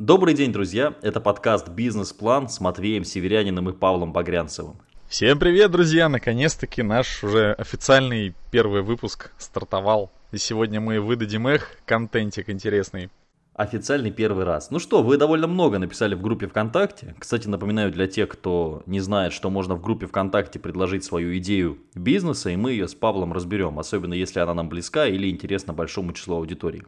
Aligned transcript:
Добрый 0.00 0.32
день, 0.32 0.50
друзья! 0.50 0.94
Это 1.02 1.20
подкаст 1.20 1.68
«Бизнес-план» 1.68 2.48
с 2.48 2.58
Матвеем 2.58 3.04
Северяниным 3.04 3.68
и 3.68 3.74
Павлом 3.74 4.14
Багрянцевым. 4.14 4.78
Всем 5.10 5.38
привет, 5.38 5.72
друзья! 5.72 6.08
Наконец-таки 6.08 6.82
наш 6.82 7.22
уже 7.22 7.52
официальный 7.52 8.34
первый 8.50 8.80
выпуск 8.80 9.30
стартовал. 9.36 10.10
И 10.32 10.38
сегодня 10.38 10.80
мы 10.80 11.02
выдадим 11.02 11.46
их 11.50 11.76
контентик 11.84 12.48
интересный. 12.48 13.10
Официальный 13.52 14.10
первый 14.10 14.44
раз. 14.44 14.70
Ну 14.70 14.78
что, 14.78 15.02
вы 15.02 15.18
довольно 15.18 15.46
много 15.46 15.78
написали 15.78 16.14
в 16.14 16.22
группе 16.22 16.46
ВКонтакте. 16.46 17.14
Кстати, 17.18 17.46
напоминаю 17.46 17.92
для 17.92 18.06
тех, 18.06 18.30
кто 18.30 18.82
не 18.86 19.00
знает, 19.00 19.34
что 19.34 19.50
можно 19.50 19.74
в 19.74 19.82
группе 19.82 20.06
ВКонтакте 20.06 20.58
предложить 20.58 21.04
свою 21.04 21.36
идею 21.36 21.76
бизнеса, 21.94 22.48
и 22.48 22.56
мы 22.56 22.70
ее 22.70 22.88
с 22.88 22.94
Павлом 22.94 23.34
разберем, 23.34 23.78
особенно 23.78 24.14
если 24.14 24.40
она 24.40 24.54
нам 24.54 24.70
близка 24.70 25.06
или 25.06 25.28
интересна 25.28 25.74
большому 25.74 26.14
числу 26.14 26.36
аудитории. 26.36 26.86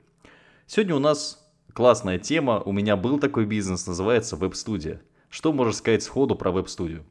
Сегодня 0.67 0.95
у 0.95 0.99
нас 0.99 1.42
классная 1.75 2.19
тема. 2.19 2.61
У 2.61 2.73
меня 2.73 2.97
был 2.97 3.19
такой 3.19 3.47
бизнес, 3.47 3.87
называется 3.87 4.37
веб-студия. 4.37 5.01
Что 5.31 5.53
можешь 5.53 5.77
сказать 5.77 6.03
сходу 6.03 6.35
про 6.35 6.51
веб-студию? 6.51 7.05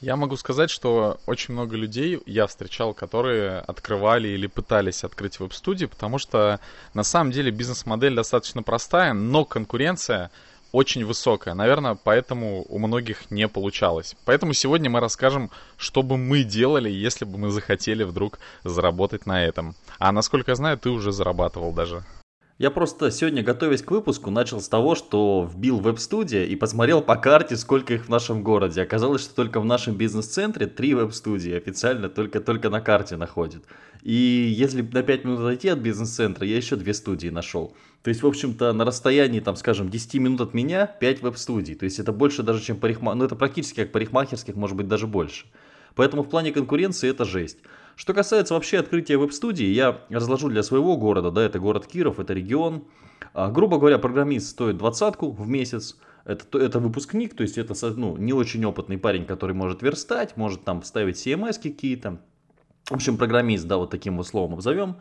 Я 0.00 0.14
могу 0.14 0.36
сказать, 0.36 0.70
что 0.70 1.18
очень 1.26 1.54
много 1.54 1.76
людей 1.76 2.20
я 2.24 2.46
встречал, 2.46 2.94
которые 2.94 3.58
открывали 3.58 4.28
или 4.28 4.46
пытались 4.46 5.02
открыть 5.02 5.40
веб-студии, 5.40 5.86
потому 5.86 6.18
что 6.18 6.60
на 6.94 7.02
самом 7.02 7.32
деле 7.32 7.50
бизнес-модель 7.50 8.14
достаточно 8.14 8.62
простая, 8.62 9.12
но 9.12 9.44
конкуренция 9.44 10.30
очень 10.70 11.04
высокая. 11.04 11.54
Наверное, 11.54 11.96
поэтому 11.96 12.64
у 12.68 12.78
многих 12.78 13.30
не 13.30 13.48
получалось. 13.48 14.14
Поэтому 14.24 14.52
сегодня 14.52 14.88
мы 14.88 15.00
расскажем, 15.00 15.50
что 15.76 16.02
бы 16.02 16.16
мы 16.16 16.44
делали, 16.44 16.90
если 16.90 17.24
бы 17.24 17.38
мы 17.38 17.50
захотели 17.50 18.04
вдруг 18.04 18.38
заработать 18.62 19.26
на 19.26 19.44
этом. 19.44 19.74
А 19.98 20.12
насколько 20.12 20.52
я 20.52 20.56
знаю, 20.56 20.78
ты 20.78 20.90
уже 20.90 21.10
зарабатывал 21.10 21.72
даже. 21.72 22.04
Я 22.58 22.72
просто 22.72 23.12
сегодня, 23.12 23.44
готовясь 23.44 23.82
к 23.82 23.90
выпуску, 23.92 24.32
начал 24.32 24.60
с 24.60 24.68
того, 24.68 24.96
что 24.96 25.48
вбил 25.48 25.78
веб-студия 25.78 26.44
и 26.44 26.56
посмотрел 26.56 27.00
по 27.00 27.14
карте, 27.14 27.56
сколько 27.56 27.94
их 27.94 28.06
в 28.06 28.08
нашем 28.08 28.42
городе. 28.42 28.82
Оказалось, 28.82 29.22
что 29.22 29.36
только 29.36 29.60
в 29.60 29.64
нашем 29.64 29.94
бизнес-центре 29.94 30.66
три 30.66 30.92
веб-студии 30.92 31.52
официально 31.52 32.08
только, 32.08 32.40
только 32.40 32.68
на 32.68 32.80
карте 32.80 33.16
находят. 33.16 33.62
И 34.02 34.12
если 34.12 34.82
на 34.82 35.04
5 35.04 35.24
минут 35.24 35.38
отойти 35.38 35.68
от 35.68 35.78
бизнес-центра, 35.78 36.44
я 36.44 36.56
еще 36.56 36.74
две 36.74 36.94
студии 36.94 37.28
нашел. 37.28 37.76
То 38.02 38.08
есть, 38.08 38.24
в 38.24 38.26
общем-то, 38.26 38.72
на 38.72 38.84
расстоянии, 38.84 39.38
там, 39.38 39.54
скажем, 39.54 39.88
10 39.88 40.14
минут 40.14 40.40
от 40.40 40.52
меня 40.52 40.86
5 40.86 41.22
веб-студий. 41.22 41.76
То 41.76 41.84
есть, 41.84 42.00
это 42.00 42.10
больше 42.10 42.42
даже, 42.42 42.60
чем 42.60 42.76
парикмахерских, 42.76 43.18
ну, 43.20 43.24
это 43.24 43.36
практически 43.36 43.76
как 43.82 43.92
парикмахерских, 43.92 44.56
может 44.56 44.76
быть, 44.76 44.88
даже 44.88 45.06
больше. 45.06 45.46
Поэтому 45.94 46.24
в 46.24 46.28
плане 46.28 46.50
конкуренции 46.50 47.08
это 47.08 47.24
жесть. 47.24 47.58
Что 47.98 48.14
касается 48.14 48.54
вообще 48.54 48.78
открытия 48.78 49.16
веб-студии, 49.16 49.66
я 49.66 50.02
разложу 50.08 50.48
для 50.48 50.62
своего 50.62 50.96
города, 50.96 51.32
да, 51.32 51.42
это 51.42 51.58
город 51.58 51.88
Киров, 51.88 52.20
это 52.20 52.32
регион. 52.32 52.84
А, 53.34 53.50
грубо 53.50 53.78
говоря, 53.78 53.98
программист 53.98 54.50
стоит 54.50 54.76
двадцатку 54.76 55.32
в 55.32 55.48
месяц, 55.48 55.96
это, 56.24 56.58
это 56.60 56.78
выпускник, 56.78 57.34
то 57.34 57.42
есть 57.42 57.58
это 57.58 57.74
ну, 57.96 58.16
не 58.16 58.32
очень 58.32 58.64
опытный 58.64 58.98
парень, 58.98 59.26
который 59.26 59.56
может 59.56 59.82
верстать, 59.82 60.36
может 60.36 60.62
там 60.62 60.84
ставить 60.84 61.16
CMS 61.16 61.60
какие-то. 61.60 62.20
В 62.84 62.92
общем, 62.92 63.16
программист, 63.16 63.66
да, 63.66 63.78
вот 63.78 63.90
таким 63.90 64.16
вот 64.18 64.28
словом 64.28 64.54
обзовем. 64.54 64.98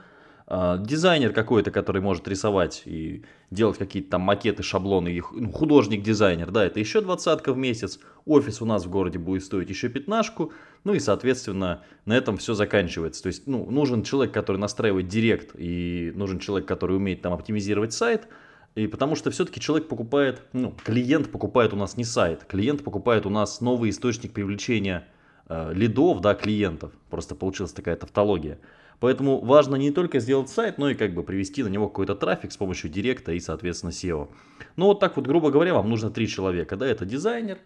А, 0.50 0.78
дизайнер 0.78 1.34
какой-то, 1.34 1.72
который 1.72 2.02
может 2.02 2.26
рисовать 2.28 2.84
и 2.86 3.26
делать 3.52 3.78
какие-то 3.78 4.12
там 4.12 4.22
макеты, 4.22 4.64
шаблоны, 4.64 5.22
ну, 5.34 5.52
художник-дизайнер, 5.52 6.52
да, 6.52 6.64
это 6.64 6.80
еще 6.80 7.02
двадцатка 7.02 7.52
в 7.52 7.58
месяц, 7.58 8.00
офис 8.26 8.62
у 8.62 8.66
нас 8.66 8.86
в 8.86 8.90
городе 8.90 9.20
будет 9.20 9.44
стоить 9.44 9.70
еще 9.70 9.90
пятнашку, 9.90 10.53
ну 10.86 10.94
и, 10.94 11.00
соответственно, 11.00 11.84
на 12.06 12.16
этом 12.16 12.38
все 12.38 12.53
заканчивается. 12.53 13.23
То 13.23 13.28
есть, 13.28 13.45
ну, 13.45 13.70
нужен 13.70 14.03
человек, 14.03 14.34
который 14.34 14.56
настраивает 14.56 15.09
директ, 15.09 15.52
и 15.58 16.14
нужен 16.16 16.40
человек, 16.40 16.66
который 16.66 16.95
умеет 16.95 17.22
там 17.22 17.34
оптимизировать 17.34 17.92
сайт, 17.92 18.30
и 18.75 18.88
потому 18.88 19.16
что 19.16 19.31
все-таки 19.31 19.59
человек 19.59 19.90
покупает, 19.90 20.44
ну, 20.53 20.73
клиент 20.86 21.30
покупает 21.30 21.73
у 21.73 21.75
нас 21.75 21.98
не 21.98 22.06
сайт, 22.06 22.45
клиент 22.45 22.86
покупает 22.86 23.25
у 23.25 23.30
нас 23.30 23.59
новый 23.59 23.90
источник 23.90 24.31
привлечения 24.31 25.08
э, 25.50 25.73
лидов, 25.73 26.22
да, 26.22 26.36
клиентов. 26.36 26.94
Просто 27.09 27.36
получилась 27.36 27.73
такая 27.73 27.98
тавтология. 27.98 28.59
Поэтому 29.00 29.40
важно 29.41 29.75
не 29.75 29.91
только 29.91 30.19
сделать 30.19 30.50
сайт, 30.50 30.78
но 30.78 30.90
и 30.90 30.96
как 30.96 31.13
бы 31.13 31.24
привести 31.24 31.63
на 31.63 31.68
него 31.68 31.88
какой-то 31.88 32.16
трафик 32.16 32.52
с 32.52 32.58
помощью 32.58 32.90
директа 32.90 33.31
и, 33.31 33.40
соответственно, 33.40 33.91
SEO. 33.91 34.30
Ну 34.75 34.85
вот 34.85 35.00
так 35.00 35.16
вот, 35.18 35.28
грубо 35.28 35.52
говоря, 35.52 35.74
вам 35.75 35.90
нужно 35.90 36.09
три 36.09 36.28
человека. 36.28 36.75
Да, 36.78 36.88
это 36.88 37.06
дизайнер, 37.06 37.59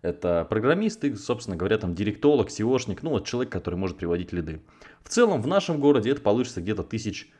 это 0.00 0.46
программист 0.48 1.04
и, 1.04 1.14
собственно 1.14 1.56
говоря, 1.56 1.76
там 1.76 1.94
директолог, 1.94 2.48
SEOшник, 2.48 3.00
ну 3.02 3.10
вот 3.10 3.26
человек, 3.26 3.52
который 3.52 3.74
может 3.74 3.98
приводить 3.98 4.32
лиды. 4.32 4.62
В 5.02 5.10
целом 5.10 5.42
в 5.42 5.46
нашем 5.46 5.78
городе 5.78 6.10
это 6.10 6.22
получится 6.22 6.62
где-то 6.62 6.82
тысяч 6.84 7.30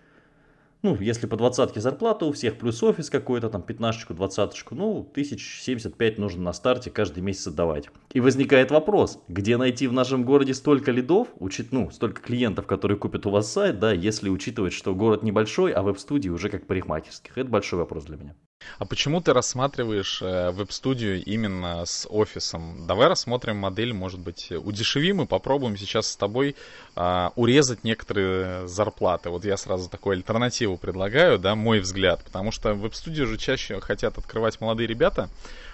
ну, 0.83 0.97
если 1.01 1.27
по 1.27 1.37
двадцатке 1.37 1.81
зарплата 1.81 2.25
у 2.25 2.33
всех, 2.33 2.59
плюс 2.59 2.83
офис 2.83 3.11
какой-то, 3.11 3.49
там, 3.49 3.63
пятнашечку, 3.63 4.15
двадцаточку, 4.15 4.75
ну, 4.75 5.03
тысяч 5.03 5.61
семьдесят 5.63 5.97
пять 5.97 6.19
нужно 6.19 6.43
на 6.43 6.53
старте 6.53 6.91
каждый 6.91 7.23
месяц 7.23 7.47
отдавать. 7.49 7.89
И 8.13 8.21
возникает 8.21 8.71
вопрос, 8.71 9.21
где 9.29 9.57
найти 9.57 9.87
в 9.87 9.93
нашем 9.93 10.25
городе 10.25 10.55
столько 10.55 10.91
лидов, 10.91 11.29
учит, 11.39 11.73
ну, 11.73 11.91
столько 11.91 12.23
клиентов, 12.23 12.67
которые 12.67 12.99
купят 12.99 13.27
у 13.27 13.31
вас 13.31 13.51
сайт, 13.51 13.79
да, 13.79 13.93
если 13.93 14.29
учитывать, 14.29 14.73
что 14.73 14.95
город 14.95 15.23
небольшой, 15.23 15.73
а 15.73 15.83
веб-студии 15.83 16.29
уже 16.29 16.49
как 16.49 16.67
парикмахерских. 16.67 17.37
Это 17.37 17.51
большой 17.51 17.79
вопрос 17.79 18.05
для 18.05 18.17
меня. 18.17 18.35
А 18.79 18.85
почему 18.85 19.21
ты 19.21 19.33
рассматриваешь 19.33 20.23
э, 20.23 20.51
веб-студию 20.51 21.23
именно 21.25 21.85
с 21.85 22.07
офисом? 22.09 22.87
Давай 22.87 23.09
рассмотрим 23.09 23.57
модель, 23.57 23.93
может 23.93 24.21
быть, 24.21 24.53
удешевим 24.53 25.21
и 25.21 25.27
попробуем 25.27 25.77
сейчас 25.77 26.07
с 26.07 26.17
тобой 26.17 26.55
э, 26.95 27.31
урезать 27.35 27.83
некоторые 27.83 28.69
зарплаты. 28.69 29.31
Вот 29.31 29.45
я 29.45 29.57
сразу 29.57 29.89
такую 29.89 30.15
альтернативу 30.15 30.77
предлагаю, 30.77 31.41
да, 31.41 31.57
мой 31.57 31.81
взгляд, 31.81 32.23
потому 32.23 32.53
что 32.53 32.75
веб-студию 32.75 33.27
же 33.27 33.37
чаще 33.37 33.81
хотят 33.81 34.17
открывать 34.17 34.61
молодые 34.61 34.87
ребята, 34.87 35.29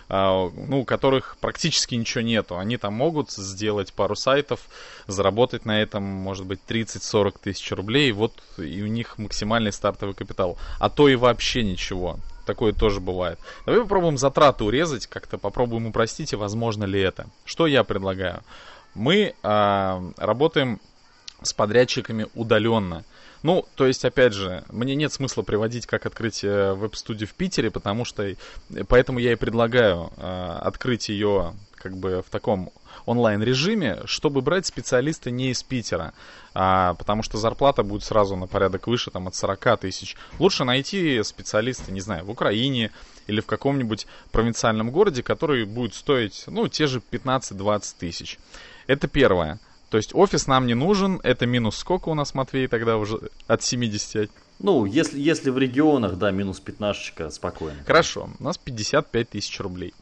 а, 0.08 0.50
ну, 0.50 0.80
у 0.80 0.84
которых 0.84 1.36
практически 1.40 1.94
ничего 1.94 2.22
нету. 2.22 2.56
Они 2.56 2.78
там 2.78 2.94
могут 2.94 3.30
сделать 3.32 3.92
пару 3.92 4.16
сайтов, 4.16 4.60
заработать 5.06 5.66
на 5.66 5.82
этом, 5.82 6.02
может 6.02 6.46
быть, 6.46 6.60
30-40 6.66 7.36
тысяч 7.42 7.70
рублей, 7.72 8.12
вот 8.12 8.32
и 8.56 8.82
у 8.82 8.86
них 8.86 9.18
максимальный 9.18 9.72
стартовый 9.72 10.14
капитал. 10.14 10.56
А 10.78 10.88
то 10.88 11.06
и 11.06 11.16
вообще 11.16 11.62
ничего. 11.62 12.18
Такое 12.44 12.72
тоже 12.72 13.00
бывает. 13.00 13.38
Давай 13.66 13.80
попробуем 13.80 14.18
затраты 14.18 14.64
урезать, 14.64 15.06
как-то 15.06 15.38
попробуем 15.38 15.86
упростить, 15.86 16.32
и 16.32 16.36
возможно 16.36 16.84
ли 16.84 17.00
это. 17.00 17.26
Что 17.44 17.66
я 17.66 17.84
предлагаю? 17.84 18.42
Мы 18.94 19.34
э, 19.42 20.12
работаем 20.16 20.80
с 21.42 21.52
подрядчиками 21.52 22.26
удаленно. 22.34 23.04
Ну, 23.42 23.66
то 23.74 23.86
есть, 23.86 24.04
опять 24.04 24.32
же, 24.32 24.64
мне 24.70 24.94
нет 24.94 25.12
смысла 25.12 25.42
приводить, 25.42 25.86
как 25.86 26.06
открыть 26.06 26.42
э, 26.44 26.72
веб-студию 26.72 27.28
в 27.28 27.34
Питере, 27.34 27.70
потому 27.70 28.04
что, 28.04 28.22
э, 28.22 28.36
поэтому 28.88 29.18
я 29.18 29.32
и 29.32 29.36
предлагаю 29.36 30.10
э, 30.16 30.58
открыть 30.62 31.10
ее 31.10 31.54
как 31.84 31.98
бы 31.98 32.24
в 32.26 32.30
таком 32.30 32.70
онлайн-режиме, 33.04 34.00
чтобы 34.06 34.40
брать 34.40 34.64
специалиста 34.64 35.30
не 35.30 35.50
из 35.50 35.62
Питера, 35.62 36.14
а, 36.54 36.94
потому 36.94 37.22
что 37.22 37.36
зарплата 37.36 37.82
будет 37.82 38.04
сразу 38.04 38.36
на 38.36 38.46
порядок 38.46 38.86
выше, 38.86 39.10
там, 39.10 39.28
от 39.28 39.34
40 39.34 39.76
тысяч. 39.76 40.16
Лучше 40.38 40.64
найти 40.64 41.22
специалиста, 41.22 41.92
не 41.92 42.00
знаю, 42.00 42.24
в 42.24 42.30
Украине 42.30 42.90
или 43.26 43.42
в 43.42 43.46
каком-нибудь 43.46 44.06
провинциальном 44.32 44.90
городе, 44.90 45.22
который 45.22 45.66
будет 45.66 45.94
стоить, 45.94 46.44
ну, 46.46 46.68
те 46.68 46.86
же 46.86 47.02
15-20 47.10 47.96
тысяч. 47.98 48.38
Это 48.86 49.06
первое. 49.06 49.60
То 49.90 49.98
есть 49.98 50.14
офис 50.14 50.46
нам 50.46 50.66
не 50.66 50.74
нужен, 50.74 51.20
это 51.22 51.44
минус 51.44 51.76
сколько 51.76 52.08
у 52.08 52.14
нас, 52.14 52.32
Матвей, 52.32 52.66
тогда 52.66 52.96
уже 52.96 53.20
от 53.46 53.62
70? 53.62 54.30
Ну, 54.60 54.84
если, 54.84 55.18
если 55.18 55.50
в 55.50 55.58
регионах, 55.58 56.16
да, 56.16 56.30
минус 56.30 56.60
15 56.60 57.32
спокойно. 57.32 57.76
Хорошо, 57.86 58.30
у 58.38 58.42
нас 58.42 58.56
55 58.56 59.30
тысяч 59.30 59.60
рублей. 59.60 59.92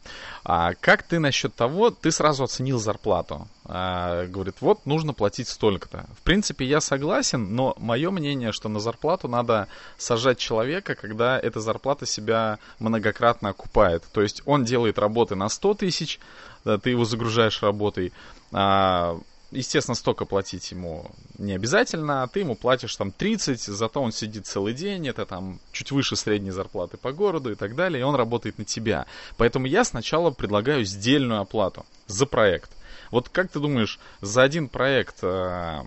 А 0.43 0.73
как 0.79 1.03
ты 1.03 1.19
насчет 1.19 1.55
того, 1.55 1.89
ты 1.89 2.11
сразу 2.11 2.43
оценил 2.43 2.77
зарплату? 2.77 3.47
А, 3.65 4.27
говорит, 4.27 4.55
вот 4.61 4.85
нужно 4.85 5.13
платить 5.13 5.47
столько-то. 5.47 6.05
В 6.17 6.21
принципе, 6.21 6.65
я 6.65 6.81
согласен, 6.81 7.55
но 7.55 7.75
мое 7.77 8.11
мнение, 8.11 8.51
что 8.51 8.69
на 8.69 8.79
зарплату 8.79 9.27
надо 9.27 9.67
сажать 9.97 10.37
человека, 10.37 10.95
когда 10.95 11.39
эта 11.39 11.59
зарплата 11.59 12.05
себя 12.05 12.59
многократно 12.79 13.49
окупает. 13.49 14.03
То 14.11 14.21
есть 14.21 14.43
он 14.45 14.65
делает 14.65 14.99
работы 14.99 15.35
на 15.35 15.49
100 15.49 15.73
тысяч, 15.75 16.19
да, 16.63 16.77
ты 16.77 16.91
его 16.91 17.05
загружаешь 17.05 17.63
работой, 17.63 18.13
а, 18.51 19.19
естественно, 19.53 19.95
столько 19.95 20.25
платить 20.25 20.71
ему 20.71 21.05
не 21.37 21.53
обязательно, 21.53 22.23
а 22.23 22.27
ты 22.27 22.41
ему 22.41 22.55
платишь 22.55 22.95
там 22.95 23.11
30, 23.11 23.61
зато 23.61 24.01
он 24.01 24.11
сидит 24.11 24.45
целый 24.45 24.73
день, 24.73 25.07
это 25.07 25.25
там 25.25 25.59
чуть 25.71 25.91
выше 25.91 26.15
средней 26.15 26.51
зарплаты 26.51 26.97
по 26.97 27.11
городу 27.11 27.51
и 27.51 27.55
так 27.55 27.75
далее, 27.75 28.01
и 28.01 28.03
он 28.03 28.15
работает 28.15 28.57
на 28.57 28.65
тебя. 28.65 29.05
Поэтому 29.37 29.65
я 29.65 29.83
сначала 29.83 30.31
предлагаю 30.31 30.85
сдельную 30.85 31.41
оплату 31.41 31.85
за 32.07 32.25
проект. 32.25 32.71
Вот 33.11 33.29
как 33.29 33.51
ты 33.51 33.59
думаешь, 33.59 33.99
за 34.21 34.41
один 34.41 34.67
проект 34.67 35.17
э, 35.21 35.83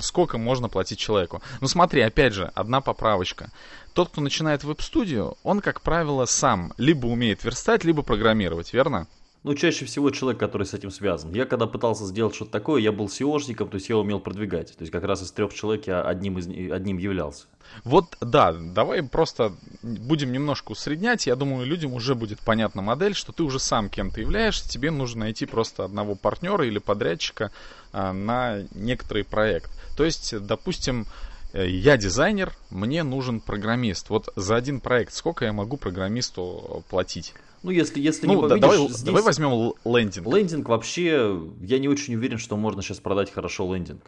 сколько 0.00 0.38
можно 0.38 0.68
платить 0.68 0.98
человеку? 0.98 1.42
Ну 1.60 1.68
смотри, 1.68 2.02
опять 2.02 2.34
же, 2.34 2.50
одна 2.54 2.80
поправочка. 2.80 3.50
Тот, 3.94 4.10
кто 4.10 4.20
начинает 4.20 4.64
веб-студию, 4.64 5.36
он, 5.42 5.60
как 5.60 5.80
правило, 5.80 6.24
сам 6.26 6.72
либо 6.76 7.06
умеет 7.06 7.42
верстать, 7.44 7.84
либо 7.84 8.02
программировать, 8.02 8.72
верно? 8.72 9.06
Ну, 9.48 9.54
чаще 9.54 9.86
всего 9.86 10.10
человек, 10.10 10.38
который 10.38 10.66
с 10.66 10.74
этим 10.74 10.90
связан. 10.90 11.32
Я 11.32 11.46
когда 11.46 11.66
пытался 11.66 12.04
сделать 12.04 12.34
что-то 12.34 12.50
такое, 12.50 12.82
я 12.82 12.92
был 12.92 13.06
SEOшником, 13.06 13.70
то 13.70 13.76
есть 13.76 13.88
я 13.88 13.96
умел 13.96 14.20
продвигать. 14.20 14.76
То 14.76 14.82
есть 14.82 14.92
как 14.92 15.04
раз 15.04 15.22
из 15.22 15.32
трех 15.32 15.54
человек 15.54 15.86
я 15.86 16.02
одним, 16.02 16.36
из, 16.36 16.70
одним 16.70 16.98
являлся. 16.98 17.46
Вот, 17.82 18.18
да, 18.20 18.52
давай 18.52 19.02
просто 19.02 19.54
будем 19.82 20.32
немножко 20.32 20.72
усреднять. 20.72 21.26
Я 21.26 21.34
думаю, 21.34 21.64
людям 21.64 21.94
уже 21.94 22.14
будет 22.14 22.40
понятна 22.40 22.82
модель, 22.82 23.14
что 23.14 23.32
ты 23.32 23.42
уже 23.42 23.58
сам 23.58 23.88
кем-то 23.88 24.20
являешься. 24.20 24.68
Тебе 24.68 24.90
нужно 24.90 25.20
найти 25.20 25.46
просто 25.46 25.82
одного 25.82 26.14
партнера 26.14 26.66
или 26.66 26.78
подрядчика 26.78 27.50
а, 27.94 28.12
на 28.12 28.64
некоторый 28.74 29.24
проект. 29.24 29.70
То 29.96 30.04
есть, 30.04 30.38
допустим, 30.38 31.06
я 31.52 31.96
дизайнер, 31.96 32.52
мне 32.70 33.02
нужен 33.02 33.40
программист. 33.40 34.10
Вот 34.10 34.28
за 34.36 34.56
один 34.56 34.80
проект 34.80 35.14
сколько 35.14 35.44
я 35.44 35.52
могу 35.52 35.76
программисту 35.76 36.84
платить? 36.90 37.34
Ну, 37.62 37.70
если, 37.70 38.00
если 38.00 38.26
ну, 38.26 38.34
не 38.34 38.40
победишь, 38.40 38.60
давай, 38.60 38.78
здесь... 38.88 39.02
давай 39.02 39.22
возьмем 39.22 39.74
лендинг. 39.84 40.26
Лендинг 40.26 40.68
вообще, 40.68 41.40
я 41.60 41.78
не 41.78 41.88
очень 41.88 42.14
уверен, 42.14 42.38
что 42.38 42.56
можно 42.56 42.82
сейчас 42.82 43.00
продать 43.00 43.32
хорошо 43.32 43.72
лендинг. 43.74 44.02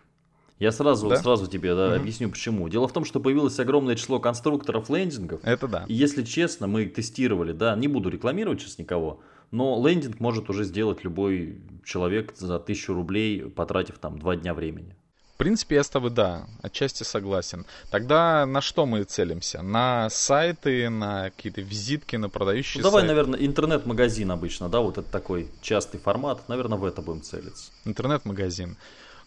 Я 0.60 0.72
сразу, 0.72 1.08
да? 1.08 1.16
сразу 1.16 1.46
тебе 1.46 1.75
да, 1.75 1.88
угу. 1.88 1.96
объясню 1.96 2.28
почему. 2.28 2.69
Дело 2.69 2.87
в 2.87 2.92
том, 2.92 3.06
что 3.06 3.19
появилось 3.19 3.58
огромное 3.58 3.96
число 3.96 4.20
конструкторов 4.20 4.90
лендингов. 4.90 5.40
Это 5.43 5.66
да. 5.66 5.84
И 5.88 5.94
если 5.94 6.22
честно, 6.22 6.66
мы 6.66 6.84
тестировали, 6.84 7.52
да, 7.52 7.75
не 7.75 7.88
буду 7.88 8.10
рекламировать 8.10 8.60
сейчас 8.60 8.78
никого, 8.78 9.20
но 9.50 9.82
лендинг 9.84 10.20
может 10.20 10.50
уже 10.50 10.64
сделать 10.64 11.02
любой 11.02 11.62
человек 11.82 12.34
за 12.36 12.58
тысячу 12.60 12.93
рублей, 12.93 13.48
потратив 13.48 13.98
там 13.98 14.19
два 14.19 14.36
дня 14.36 14.52
времени 14.52 14.94
принципе, 15.40 15.76
я 15.76 15.82
с 15.82 15.88
тобой, 15.88 16.10
да, 16.10 16.46
отчасти 16.60 17.02
согласен. 17.02 17.64
Тогда 17.90 18.44
на 18.44 18.60
что 18.60 18.84
мы 18.84 19.04
целимся? 19.04 19.62
На 19.62 20.10
сайты, 20.10 20.90
на 20.90 21.31
какие-то 21.31 21.62
визитки, 21.62 22.16
на 22.16 22.28
продающие 22.28 22.82
ну, 22.82 22.88
давай, 22.90 23.00
сайты? 23.00 23.14
наверное, 23.14 23.40
интернет-магазин 23.40 24.31
обычно, 24.31 24.69
да, 24.69 24.81
вот 24.81 24.98
это 24.98 25.10
такой 25.10 25.48
частый 25.62 25.98
формат. 25.98 26.46
Наверное, 26.48 26.76
в 26.76 26.84
это 26.84 27.00
будем 27.00 27.22
целиться. 27.22 27.72
Интернет-магазин. 27.87 28.76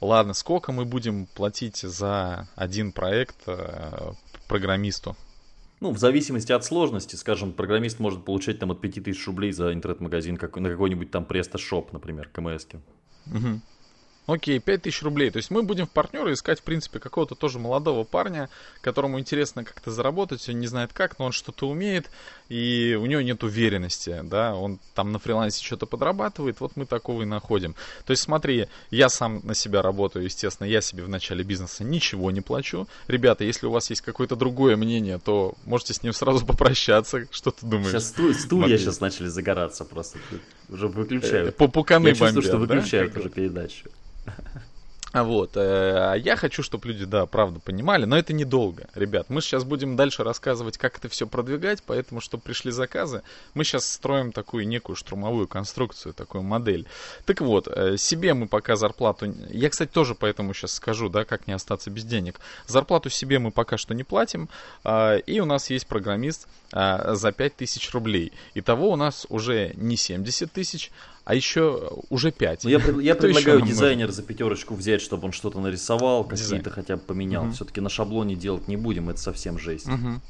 Ладно, 0.02 0.36
сколько 0.36 0.72
мы 0.72 0.86
будем 0.86 1.26
платить 1.26 1.78
за 1.78 2.48
один 2.56 2.92
проект 2.92 3.38
э, 3.48 4.12
программисту? 4.48 5.18
Ну, 5.80 5.92
в 5.92 5.98
зависимости 5.98 6.52
от 6.52 6.64
сложности, 6.64 7.16
скажем, 7.16 7.54
программист 7.54 8.00
может 8.00 8.24
получать 8.24 8.60
там 8.60 8.70
от 8.70 8.82
5000 8.82 9.26
рублей 9.26 9.52
за 9.52 9.74
интернет-магазин, 9.74 10.38
как, 10.38 10.56
на 10.58 10.70
какой-нибудь 10.70 11.10
там 11.10 11.26
престо-шоп, 11.26 11.92
например, 11.92 12.30
КМС. 12.32 12.68
Угу. 13.26 13.62
Окей, 14.26 14.60
5000 14.60 15.04
рублей. 15.04 15.32
То 15.32 15.38
есть 15.38 15.52
мы 15.52 15.64
будем 15.64 15.86
в 15.86 15.90
партнера 15.90 16.32
искать, 16.32 16.60
в 16.60 16.64
принципе, 16.64 17.00
какого-то 17.00 17.36
тоже 17.36 17.60
молодого 17.60 18.06
парня, 18.06 18.50
которому 18.82 19.20
интересно 19.20 19.66
как-то 19.66 19.92
заработать, 19.92 20.48
он 20.48 20.60
не 20.60 20.68
знает 20.68 20.94
как, 20.94 21.20
но 21.20 21.26
он 21.26 21.32
что-то 21.34 21.68
умеет, 21.68 22.10
и 22.48 22.98
у 23.00 23.06
него 23.06 23.22
нет 23.22 23.44
уверенности, 23.44 24.22
да, 24.24 24.56
он 24.56 24.80
там 24.94 25.12
на 25.12 25.20
фрилансе 25.20 25.64
что-то 25.64 25.86
подрабатывает, 25.86 26.62
вот 26.62 26.76
мы 26.76 26.86
такого 26.86 27.24
и 27.24 27.26
находим. 27.26 27.76
То 28.06 28.12
есть 28.12 28.24
смотри, 28.24 28.68
я 28.92 29.10
сам 29.10 29.42
на 29.44 29.56
себя 29.56 29.82
работаю, 29.82 30.24
естественно, 30.24 30.68
я 30.68 30.80
себе 30.80 31.04
в 31.04 31.10
начале 31.10 31.44
бизнеса 31.44 31.84
ничего 31.84 32.32
не 32.32 32.42
плачу. 32.42 32.88
Ребята, 33.08 33.44
если 33.44 33.66
у 33.66 33.72
вас 33.72 33.90
есть 33.90 34.02
какое-то 34.02 34.38
другое 34.38 34.78
мнение, 34.78 35.20
то 35.20 35.56
можете 35.66 35.94
с 35.94 36.02
ним 36.02 36.14
сразу 36.14 36.46
попрощаться, 36.46 37.28
что 37.30 37.52
ты 37.52 37.66
думаешь? 37.66 37.92
Сейчас 37.92 38.10
сту- 38.10 38.34
стулья 38.34 38.78
сейчас 38.78 39.02
начали 39.02 39.28
загораться 39.28 39.84
просто, 39.84 40.18
уже 40.74 40.88
выключают. 40.88 41.50
Э, 41.50 41.52
Пупуканы 41.52 42.08
Я 42.10 42.16
чувствую, 42.16 42.44
что 42.44 42.58
выключают 42.58 43.14
да? 43.14 43.20
уже 43.20 43.30
передачу. 43.30 43.90
Вот. 45.14 45.56
Э, 45.56 46.16
я 46.18 46.36
хочу, 46.36 46.64
чтобы 46.64 46.88
люди, 46.88 47.06
да, 47.06 47.26
правда 47.28 47.60
понимали, 47.60 48.06
но 48.06 48.18
это 48.18 48.34
недолго, 48.34 48.90
ребят. 48.96 49.30
Мы 49.30 49.42
сейчас 49.42 49.64
будем 49.64 49.96
дальше 49.96 50.24
рассказывать, 50.24 50.78
как 50.78 50.98
это 50.98 51.08
все 51.08 51.28
продвигать, 51.28 51.84
поэтому, 51.84 52.20
чтобы 52.20 52.44
пришли 52.44 52.72
заказы, 52.72 53.22
мы 53.54 53.64
сейчас 53.64 53.90
строим 53.90 54.32
такую 54.32 54.68
некую 54.68 54.96
штурмовую 54.96 55.48
конструкцию, 55.48 56.14
такую 56.14 56.42
модель. 56.42 56.88
Так 57.26 57.42
вот, 57.42 57.68
э, 57.68 57.98
себе 57.98 58.34
мы 58.34 58.48
пока 58.48 58.76
зарплату... 58.76 59.34
Я, 59.50 59.70
кстати, 59.70 59.92
тоже 59.92 60.16
поэтому 60.16 60.54
сейчас 60.54 60.74
скажу, 60.74 61.10
да, 61.10 61.26
как 61.26 61.48
не 61.48 61.54
остаться 61.54 61.92
без 61.92 62.04
денег. 62.06 62.40
Зарплату 62.66 63.12
себе 63.12 63.38
мы 63.38 63.52
пока 63.52 63.78
что 63.78 63.94
не 63.94 64.04
платим, 64.04 64.50
а, 64.84 65.18
и 65.18 65.40
у 65.40 65.46
нас 65.46 65.70
есть 65.70 65.86
программист 65.86 66.48
а, 66.72 67.14
за 67.14 67.32
5000 67.32 67.92
рублей. 67.92 68.34
Итого 68.56 68.90
у 68.92 68.96
нас 68.96 69.28
уже 69.30 69.74
не 69.76 69.96
70 69.96 70.52
тысяч, 70.52 70.92
а 71.26 71.36
еще 71.36 71.90
уже 72.10 72.32
5. 72.32 72.64
Ну, 72.66 72.70
я, 72.70 72.80
я 73.02 73.16
предлагаю 73.16 73.62
дизайнер 73.62 74.12
за 74.12 74.24
пятерочку 74.24 74.76
взять, 74.76 75.02
чтобы 75.02 75.26
он 75.26 75.32
что-то 75.32 75.60
нарисовал, 75.60 76.24
какие-то 76.24 76.70
хотя 76.70 76.98
бы 76.98 77.02
поменял. 77.02 77.46
Угу. 77.46 77.54
Все-таки 77.54 77.82
на 77.82 77.90
шаблоне 77.90 78.36
делать 78.36 78.68
не 78.68 78.78
будем, 78.78 79.10
это 79.10 79.20
совсем 79.20 79.58
жесть. 79.58 79.88
Угу. 79.88 80.22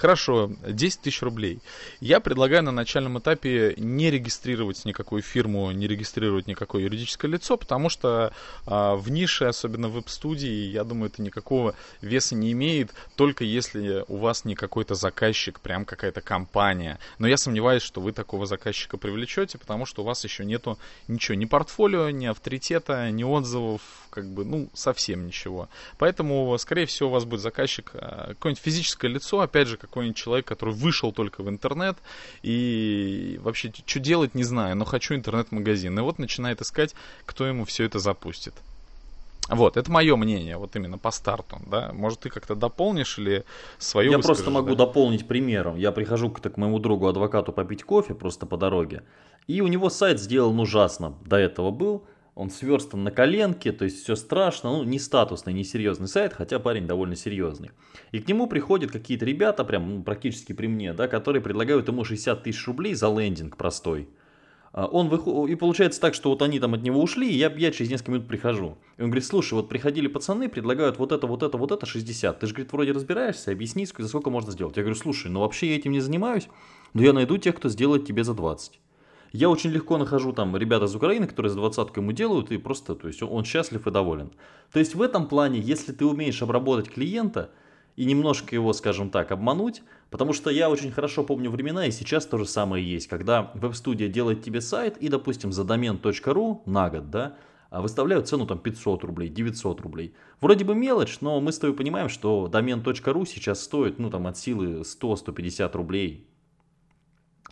Хорошо, 0.00 0.50
10 0.66 1.02
тысяч 1.02 1.20
рублей. 1.20 1.58
Я 2.00 2.20
предлагаю 2.20 2.62
на 2.62 2.72
начальном 2.72 3.18
этапе 3.18 3.74
не 3.76 4.10
регистрировать 4.10 4.86
никакую 4.86 5.20
фирму, 5.20 5.70
не 5.72 5.86
регистрировать 5.86 6.46
никакое 6.46 6.84
юридическое 6.84 7.30
лицо, 7.30 7.58
потому 7.58 7.90
что 7.90 8.32
а, 8.64 8.96
в 8.96 9.10
нише, 9.10 9.44
особенно 9.44 9.88
в 9.88 9.92
веб-студии, 9.92 10.70
я 10.70 10.84
думаю, 10.84 11.10
это 11.10 11.20
никакого 11.20 11.74
веса 12.00 12.34
не 12.34 12.52
имеет, 12.52 12.94
только 13.14 13.44
если 13.44 14.06
у 14.08 14.16
вас 14.16 14.46
не 14.46 14.54
какой-то 14.54 14.94
заказчик, 14.94 15.60
прям 15.60 15.84
какая-то 15.84 16.22
компания. 16.22 16.98
Но 17.18 17.28
я 17.28 17.36
сомневаюсь, 17.36 17.82
что 17.82 18.00
вы 18.00 18.12
такого 18.12 18.46
заказчика 18.46 18.96
привлечете, 18.96 19.58
потому 19.58 19.84
что 19.84 20.00
у 20.00 20.06
вас 20.06 20.24
еще 20.24 20.46
нету 20.46 20.78
ничего, 21.08 21.34
ни 21.34 21.44
портфолио, 21.44 22.08
ни 22.08 22.24
авторитета, 22.24 23.10
ни 23.10 23.22
отзывов, 23.22 23.82
как 24.08 24.24
бы, 24.24 24.46
ну, 24.46 24.70
совсем 24.72 25.26
ничего. 25.26 25.68
Поэтому, 25.98 26.56
скорее 26.56 26.86
всего, 26.86 27.10
у 27.10 27.12
вас 27.12 27.26
будет 27.26 27.40
заказчик, 27.40 27.90
а, 27.92 28.28
какое-нибудь 28.28 28.62
физическое 28.62 29.08
лицо, 29.08 29.40
опять 29.40 29.68
же, 29.68 29.76
какой-нибудь 29.90 30.16
человек, 30.16 30.46
который 30.46 30.72
вышел 30.72 31.12
только 31.12 31.42
в 31.42 31.48
интернет 31.48 31.98
и 32.42 33.38
вообще, 33.42 33.72
что 33.84 34.00
делать, 34.00 34.34
не 34.34 34.44
знаю, 34.44 34.76
но 34.76 34.84
хочу 34.84 35.14
интернет-магазин. 35.14 35.98
И 35.98 36.02
вот 36.02 36.18
начинает 36.18 36.60
искать, 36.62 36.94
кто 37.26 37.44
ему 37.44 37.64
все 37.64 37.84
это 37.84 37.98
запустит. 37.98 38.54
Вот, 39.48 39.76
это 39.76 39.90
мое 39.90 40.14
мнение, 40.14 40.56
вот 40.56 40.76
именно 40.76 40.96
по 40.96 41.10
старту, 41.10 41.60
да. 41.66 41.90
Может, 41.92 42.20
ты 42.20 42.30
как-то 42.30 42.54
дополнишь 42.54 43.18
или 43.18 43.44
свое 43.78 44.10
Я 44.10 44.18
просто 44.20 44.48
могу 44.50 44.70
да? 44.70 44.86
дополнить 44.86 45.26
примером. 45.26 45.76
Я 45.76 45.90
прихожу 45.90 46.30
к, 46.30 46.40
к 46.40 46.56
моему 46.56 46.78
другу 46.78 47.08
адвокату 47.08 47.52
попить 47.52 47.82
кофе 47.82 48.14
просто 48.14 48.46
по 48.46 48.56
дороге, 48.56 49.02
и 49.48 49.60
у 49.60 49.66
него 49.66 49.90
сайт 49.90 50.20
сделан 50.20 50.60
ужасно. 50.60 51.14
До 51.24 51.36
этого 51.36 51.72
был 51.72 52.04
он 52.40 52.48
сверстан 52.48 53.04
на 53.04 53.10
коленке, 53.10 53.70
то 53.70 53.84
есть 53.84 54.02
все 54.02 54.16
страшно, 54.16 54.70
ну 54.70 54.82
не 54.82 54.98
статусный, 54.98 55.52
не 55.52 55.62
серьезный 55.62 56.08
сайт, 56.08 56.32
хотя 56.32 56.58
парень 56.58 56.86
довольно 56.86 57.14
серьезный. 57.14 57.70
И 58.12 58.18
к 58.18 58.28
нему 58.28 58.46
приходят 58.46 58.90
какие-то 58.90 59.26
ребята, 59.26 59.62
прям 59.62 59.96
ну, 59.96 60.02
практически 60.02 60.54
при 60.54 60.66
мне, 60.66 60.94
да, 60.94 61.06
которые 61.06 61.42
предлагают 61.42 61.88
ему 61.88 62.02
60 62.02 62.42
тысяч 62.42 62.66
рублей 62.66 62.94
за 62.94 63.08
лендинг 63.08 63.58
простой. 63.58 64.08
А, 64.72 64.86
он 64.86 65.10
выходит, 65.10 65.52
и 65.52 65.54
получается 65.54 66.00
так, 66.00 66.14
что 66.14 66.30
вот 66.30 66.40
они 66.40 66.58
там 66.60 66.72
от 66.72 66.80
него 66.80 67.02
ушли, 67.02 67.28
и 67.28 67.36
я, 67.36 67.52
я 67.54 67.70
через 67.72 67.90
несколько 67.90 68.12
минут 68.12 68.26
прихожу. 68.26 68.78
И 68.96 69.02
он 69.02 69.08
говорит, 69.10 69.26
слушай, 69.26 69.52
вот 69.52 69.68
приходили 69.68 70.06
пацаны, 70.06 70.48
предлагают 70.48 70.98
вот 70.98 71.12
это, 71.12 71.26
вот 71.26 71.42
это, 71.42 71.58
вот 71.58 71.72
это 71.72 71.84
60. 71.84 72.40
Ты 72.40 72.46
же, 72.46 72.54
говорит, 72.54 72.72
вроде 72.72 72.92
разбираешься, 72.92 73.50
объясни, 73.52 73.84
за 73.84 74.08
сколько 74.08 74.30
можно 74.30 74.50
сделать. 74.50 74.78
Я 74.78 74.82
говорю, 74.82 74.98
слушай, 74.98 75.30
ну 75.30 75.40
вообще 75.40 75.68
я 75.68 75.76
этим 75.76 75.92
не 75.92 76.00
занимаюсь, 76.00 76.48
но 76.94 77.02
я 77.02 77.12
найду 77.12 77.36
тех, 77.36 77.54
кто 77.54 77.68
сделает 77.68 78.06
тебе 78.06 78.24
за 78.24 78.32
20. 78.32 78.80
Я 79.32 79.48
очень 79.48 79.70
легко 79.70 79.96
нахожу 79.96 80.32
там 80.32 80.56
ребят 80.56 80.82
из 80.82 80.94
Украины, 80.94 81.26
которые 81.26 81.50
за 81.50 81.56
двадцатку 81.56 82.00
ему 82.00 82.10
делают, 82.10 82.50
и 82.50 82.58
просто, 82.58 82.96
то 82.96 83.06
есть 83.06 83.22
он 83.22 83.44
счастлив 83.44 83.86
и 83.86 83.90
доволен. 83.90 84.32
То 84.72 84.80
есть 84.80 84.96
в 84.96 85.02
этом 85.02 85.28
плане, 85.28 85.60
если 85.60 85.92
ты 85.92 86.04
умеешь 86.04 86.42
обработать 86.42 86.90
клиента 86.90 87.50
и 87.94 88.04
немножко 88.04 88.54
его, 88.56 88.72
скажем 88.72 89.10
так, 89.10 89.30
обмануть, 89.30 89.82
потому 90.10 90.32
что 90.32 90.50
я 90.50 90.68
очень 90.68 90.90
хорошо 90.90 91.22
помню 91.22 91.50
времена, 91.50 91.86
и 91.86 91.92
сейчас 91.92 92.26
то 92.26 92.38
же 92.38 92.46
самое 92.46 92.84
есть, 92.84 93.06
когда 93.06 93.52
веб-студия 93.54 94.08
делает 94.08 94.42
тебе 94.42 94.60
сайт, 94.60 94.96
и, 94.96 95.08
допустим, 95.08 95.52
за 95.52 95.62
домен.ру 95.62 96.62
на 96.66 96.90
год, 96.90 97.10
да, 97.10 97.36
а 97.70 97.82
выставляют 97.82 98.28
цену 98.28 98.46
там 98.46 98.58
500 98.58 99.04
рублей, 99.04 99.28
900 99.28 99.80
рублей. 99.82 100.12
Вроде 100.40 100.64
бы 100.64 100.74
мелочь, 100.74 101.20
но 101.20 101.40
мы 101.40 101.52
с 101.52 101.58
тобой 101.58 101.76
понимаем, 101.76 102.08
что 102.08 102.48
домен.ру 102.48 103.24
сейчас 103.26 103.62
стоит, 103.62 104.00
ну 104.00 104.10
там 104.10 104.26
от 104.26 104.36
силы 104.36 104.80
100-150 104.80 105.72
рублей 105.76 106.26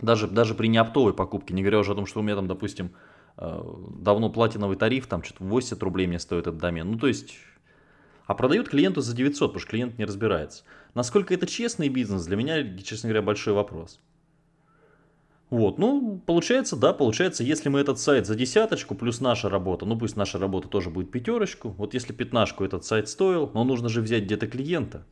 даже, 0.02 0.28
даже 0.28 0.54
при 0.54 0.68
неоптовой 0.68 1.14
покупке, 1.14 1.54
не 1.54 1.62
говоря 1.62 1.78
уже 1.78 1.92
о 1.92 1.94
том, 1.94 2.06
что 2.06 2.20
у 2.20 2.22
меня 2.22 2.36
там, 2.36 2.46
допустим, 2.46 2.92
э, 3.36 3.62
давно 4.00 4.30
платиновый 4.30 4.76
тариф, 4.76 5.06
там 5.06 5.22
что-то 5.22 5.44
80 5.44 5.82
рублей 5.82 6.06
мне 6.06 6.18
стоит 6.18 6.46
этот 6.46 6.58
домен. 6.58 6.92
Ну, 6.92 6.98
то 6.98 7.06
есть, 7.06 7.34
а 8.26 8.34
продают 8.34 8.68
клиенту 8.68 9.00
за 9.00 9.14
900, 9.14 9.50
потому 9.50 9.60
что 9.60 9.70
клиент 9.70 9.98
не 9.98 10.04
разбирается. 10.04 10.64
Насколько 10.94 11.34
это 11.34 11.46
честный 11.46 11.88
бизнес, 11.88 12.26
для 12.26 12.36
меня, 12.36 12.76
честно 12.78 13.08
говоря, 13.08 13.22
большой 13.22 13.54
вопрос. 13.54 14.00
Вот, 15.50 15.78
ну, 15.78 16.20
получается, 16.26 16.76
да, 16.76 16.92
получается, 16.92 17.42
если 17.42 17.70
мы 17.70 17.80
этот 17.80 17.98
сайт 17.98 18.26
за 18.26 18.34
десяточку, 18.34 18.94
плюс 18.94 19.20
наша 19.20 19.48
работа, 19.48 19.86
ну, 19.86 19.98
пусть 19.98 20.14
наша 20.14 20.38
работа 20.38 20.68
тоже 20.68 20.90
будет 20.90 21.10
пятерочку, 21.10 21.70
вот 21.70 21.94
если 21.94 22.12
пятнашку 22.12 22.64
этот 22.64 22.84
сайт 22.84 23.08
стоил, 23.08 23.50
но 23.54 23.64
нужно 23.64 23.88
же 23.88 24.02
взять 24.02 24.24
где-то 24.24 24.46
клиента. 24.46 25.06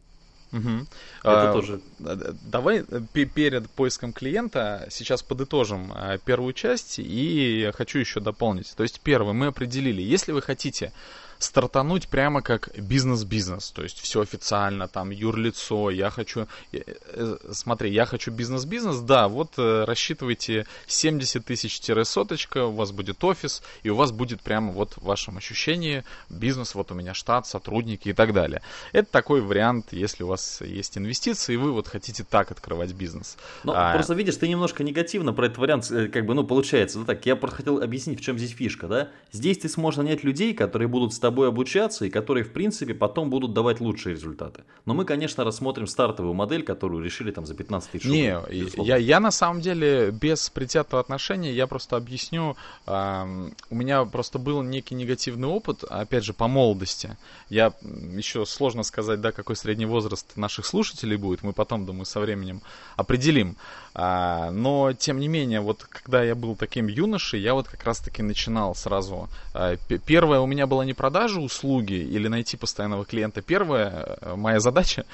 Угу. 0.52 0.86
Это 1.22 1.50
а, 1.50 1.52
тоже. 1.52 1.80
Давай 1.98 2.84
э, 2.88 3.00
перед 3.12 3.68
поиском 3.70 4.12
клиента 4.12 4.86
сейчас 4.90 5.22
подытожим 5.22 5.92
э, 5.92 6.18
первую 6.24 6.52
часть 6.52 6.98
и 6.98 7.70
хочу 7.74 7.98
еще 7.98 8.20
дополнить. 8.20 8.72
То 8.76 8.82
есть 8.82 9.00
первое, 9.00 9.32
мы 9.32 9.46
определили, 9.46 10.02
если 10.02 10.32
вы 10.32 10.42
хотите 10.42 10.92
стартануть 11.38 12.08
прямо 12.08 12.42
как 12.42 12.70
бизнес-бизнес, 12.76 13.70
то 13.70 13.82
есть 13.82 14.00
все 14.00 14.20
официально, 14.20 14.88
там, 14.88 15.10
юрлицо, 15.10 15.90
я 15.90 16.10
хочу, 16.10 16.46
э, 16.72 16.80
э, 17.12 17.36
смотри, 17.52 17.90
я 17.90 18.06
хочу 18.06 18.30
бизнес-бизнес, 18.30 18.98
да, 19.00 19.28
вот 19.28 19.52
э, 19.58 19.84
рассчитывайте 19.84 20.66
70 20.86 21.44
тысяч-соточка, 21.44 22.66
у 22.66 22.72
вас 22.72 22.92
будет 22.92 23.22
офис, 23.24 23.62
и 23.82 23.90
у 23.90 23.96
вас 23.96 24.12
будет 24.12 24.40
прямо 24.40 24.72
вот 24.72 24.94
в 24.94 25.02
вашем 25.02 25.36
ощущении 25.36 26.04
бизнес, 26.30 26.74
вот 26.74 26.90
у 26.90 26.94
меня 26.94 27.14
штат, 27.14 27.46
сотрудники 27.46 28.08
и 28.08 28.12
так 28.12 28.32
далее. 28.32 28.62
Это 28.92 29.10
такой 29.10 29.40
вариант, 29.40 29.92
если 29.92 30.24
у 30.24 30.28
вас 30.28 30.60
есть 30.60 30.98
инвестиции, 30.98 31.54
и 31.54 31.56
вы 31.56 31.72
вот 31.72 31.88
хотите 31.88 32.24
так 32.24 32.50
открывать 32.50 32.92
бизнес. 32.92 33.36
Ну, 33.64 33.72
а... 33.74 33.92
просто 33.92 34.14
видишь, 34.14 34.36
ты 34.36 34.48
немножко 34.48 34.82
негативно 34.84 35.32
про 35.32 35.46
этот 35.46 35.58
вариант, 35.58 35.86
как 35.88 36.26
бы, 36.26 36.34
ну, 36.34 36.44
получается, 36.44 36.98
ну 36.98 37.04
так, 37.04 37.24
я 37.26 37.36
просто 37.36 37.58
хотел 37.58 37.82
объяснить, 37.82 38.20
в 38.20 38.22
чем 38.22 38.38
здесь 38.38 38.52
фишка, 38.52 38.88
да? 38.88 39.08
Здесь 39.32 39.58
ты 39.58 39.68
сможешь 39.68 39.98
нанять 39.98 40.24
людей, 40.24 40.54
которые 40.54 40.88
будут 40.88 41.12
с 41.12 41.18
тобой 41.26 41.48
обучаться 41.48 42.04
и 42.04 42.10
которые, 42.10 42.44
в 42.44 42.52
принципе, 42.52 42.94
потом 42.94 43.30
будут 43.30 43.52
давать 43.52 43.80
лучшие 43.80 44.14
результаты. 44.14 44.62
Но 44.84 44.94
мы, 44.94 45.04
конечно, 45.04 45.42
рассмотрим 45.44 45.88
стартовую 45.88 46.34
модель, 46.34 46.62
которую 46.62 47.02
решили 47.02 47.32
там 47.32 47.46
за 47.46 47.54
15 47.54 47.90
тысяч. 47.90 48.04
Не, 48.04 48.38
я, 48.76 48.96
я 48.96 49.18
на 49.20 49.32
самом 49.32 49.60
деле 49.60 50.12
без 50.12 50.50
предвзятого 50.50 51.00
отношения, 51.00 51.52
я 51.52 51.66
просто 51.66 51.96
объясню, 51.96 52.56
э, 52.86 53.50
у 53.70 53.74
меня 53.74 54.04
просто 54.04 54.38
был 54.38 54.62
некий 54.62 54.94
негативный 54.94 55.48
опыт, 55.48 55.82
опять 55.82 56.24
же, 56.24 56.32
по 56.32 56.46
молодости. 56.46 57.16
Я 57.50 57.72
еще 58.16 58.46
сложно 58.46 58.84
сказать, 58.84 59.20
да, 59.20 59.32
какой 59.32 59.56
средний 59.56 59.86
возраст 59.86 60.36
наших 60.36 60.64
слушателей 60.64 61.16
будет, 61.16 61.42
мы 61.42 61.52
потом, 61.52 61.86
думаю, 61.86 62.04
со 62.04 62.20
временем 62.20 62.60
определим. 62.96 63.56
А, 63.98 64.50
но, 64.50 64.92
тем 64.92 65.18
не 65.18 65.26
менее, 65.26 65.60
вот 65.60 65.84
когда 65.84 66.22
я 66.22 66.34
был 66.34 66.54
таким 66.54 66.86
юношей, 66.86 67.40
я 67.40 67.54
вот 67.54 67.66
как 67.66 67.82
раз-таки 67.84 68.22
начинал 68.22 68.74
сразу. 68.74 69.30
А, 69.54 69.76
первое 70.04 70.40
у 70.40 70.46
меня 70.46 70.66
была 70.66 70.84
не 70.84 70.92
продажа 70.92 71.40
услуги 71.40 71.94
или 71.94 72.28
найти 72.28 72.58
постоянного 72.58 73.06
клиента. 73.06 73.40
Первая 73.40 74.18
э, 74.20 74.34
моя 74.36 74.60
задача, 74.60 75.06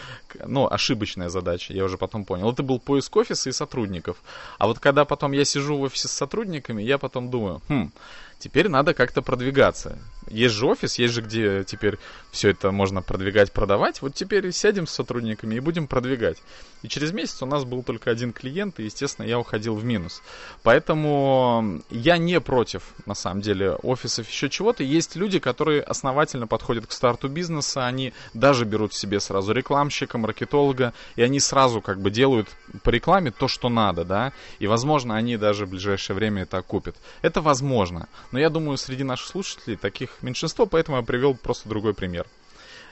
ну, 0.45 0.67
ошибочная 0.69 1.29
задача, 1.29 1.73
я 1.73 1.85
уже 1.85 1.97
потом 1.97 2.25
понял, 2.25 2.51
это 2.51 2.65
был 2.65 2.81
поиск 2.81 3.15
офиса 3.15 3.51
и 3.51 3.53
сотрудников. 3.53 4.17
А 4.59 4.67
вот 4.67 4.81
когда 4.81 5.05
потом 5.05 5.31
я 5.31 5.45
сижу 5.45 5.77
в 5.77 5.83
офисе 5.83 6.09
с 6.09 6.13
сотрудниками, 6.13 6.83
я 6.83 6.99
потом 6.99 7.31
думаю, 7.31 7.63
хм, 7.69 7.93
теперь 8.41 8.69
надо 8.69 8.95
как-то 8.95 9.23
продвигаться. 9.23 9.97
Есть 10.29 10.55
же 10.55 10.67
офис, 10.67 10.99
есть 10.99 11.15
же 11.15 11.21
где 11.21 11.65
теперь 11.65 11.99
все 12.31 12.51
это 12.51 12.71
можно 12.71 13.03
продвигать, 13.03 13.53
продавать. 13.53 14.03
Вот 14.03 14.15
теперь 14.15 14.51
сядем 14.53 14.87
с 14.87 14.93
сотрудниками 14.93 15.57
и 15.57 15.61
будем 15.61 15.87
продвигать. 15.87 16.39
И 16.83 16.89
через 16.89 17.13
месяц 17.13 17.43
у 17.43 17.47
нас 17.47 17.65
был 17.65 17.83
только 17.83 18.11
один 18.11 18.33
клиент, 18.33 18.81
и, 18.81 18.85
естественно, 18.85 19.27
я 19.27 19.39
уходил 19.39 19.75
в 19.75 19.85
минус. 19.85 20.23
Поэтому 20.63 21.83
я 21.91 22.19
не 22.19 22.41
против, 22.41 22.83
на 23.07 23.15
самом 23.15 23.41
деле, 23.41 23.73
офисов 23.83 24.29
еще 24.29 24.49
чего-то. 24.49 24.83
Есть 24.83 25.15
люди, 25.15 25.39
которые 25.39 25.83
основательно 25.83 26.47
подходят 26.47 26.87
к 26.87 26.93
старту 26.93 27.29
бизнеса, 27.29 27.87
они 27.87 28.13
даже 28.35 28.65
берут 28.65 28.95
себе 28.95 29.21
сразу 29.21 29.53
рекламщика, 29.53 30.19
маркетолога, 30.19 30.93
и 31.15 31.23
они 31.23 31.41
сразу 31.41 31.81
как 31.81 32.01
бы 32.01 32.11
делают 32.11 32.49
по 32.83 32.91
рекламе 32.91 33.31
то, 33.31 33.49
что 33.49 33.69
надо, 33.69 34.05
да, 34.05 34.33
и, 34.59 34.67
возможно, 34.67 35.17
они 35.17 35.37
даже 35.37 35.67
в 35.67 35.71
ближайшее 35.71 36.17
время 36.17 36.43
это 36.43 36.63
купят. 36.63 36.97
Это 37.23 37.41
возможно. 37.41 38.09
Но 38.33 38.39
я 38.39 38.51
думаю, 38.51 38.77
среди 38.77 39.05
наших 39.05 39.29
слушателей 39.29 39.77
таких 39.77 40.12
меньшинство, 40.21 40.67
поэтому 40.67 40.99
я 40.99 41.03
привел 41.03 41.35
просто 41.35 41.69
другой 41.69 41.95
пример. 41.95 42.27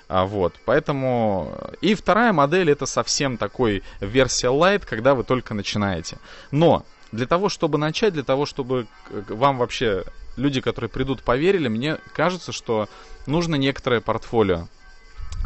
А, 0.08 0.26
вот, 0.26 0.54
поэтому... 0.64 1.56
И 1.80 1.94
вторая 1.94 2.32
модель 2.32 2.70
это 2.70 2.86
совсем 2.86 3.36
такой 3.36 3.82
версия 4.00 4.48
light, 4.48 4.84
когда 4.84 5.14
вы 5.14 5.22
только 5.22 5.54
начинаете. 5.54 6.18
Но 6.50 6.84
для 7.12 7.26
того, 7.26 7.48
чтобы 7.48 7.78
начать, 7.78 8.14
для 8.14 8.24
того, 8.24 8.44
чтобы 8.46 8.86
вам 9.10 9.58
вообще 9.58 10.04
люди, 10.36 10.60
которые 10.60 10.88
придут, 10.88 11.22
поверили, 11.22 11.68
мне 11.68 11.98
кажется, 12.12 12.50
что 12.50 12.88
нужно 13.26 13.54
некоторое 13.54 14.00
портфолио 14.00 14.68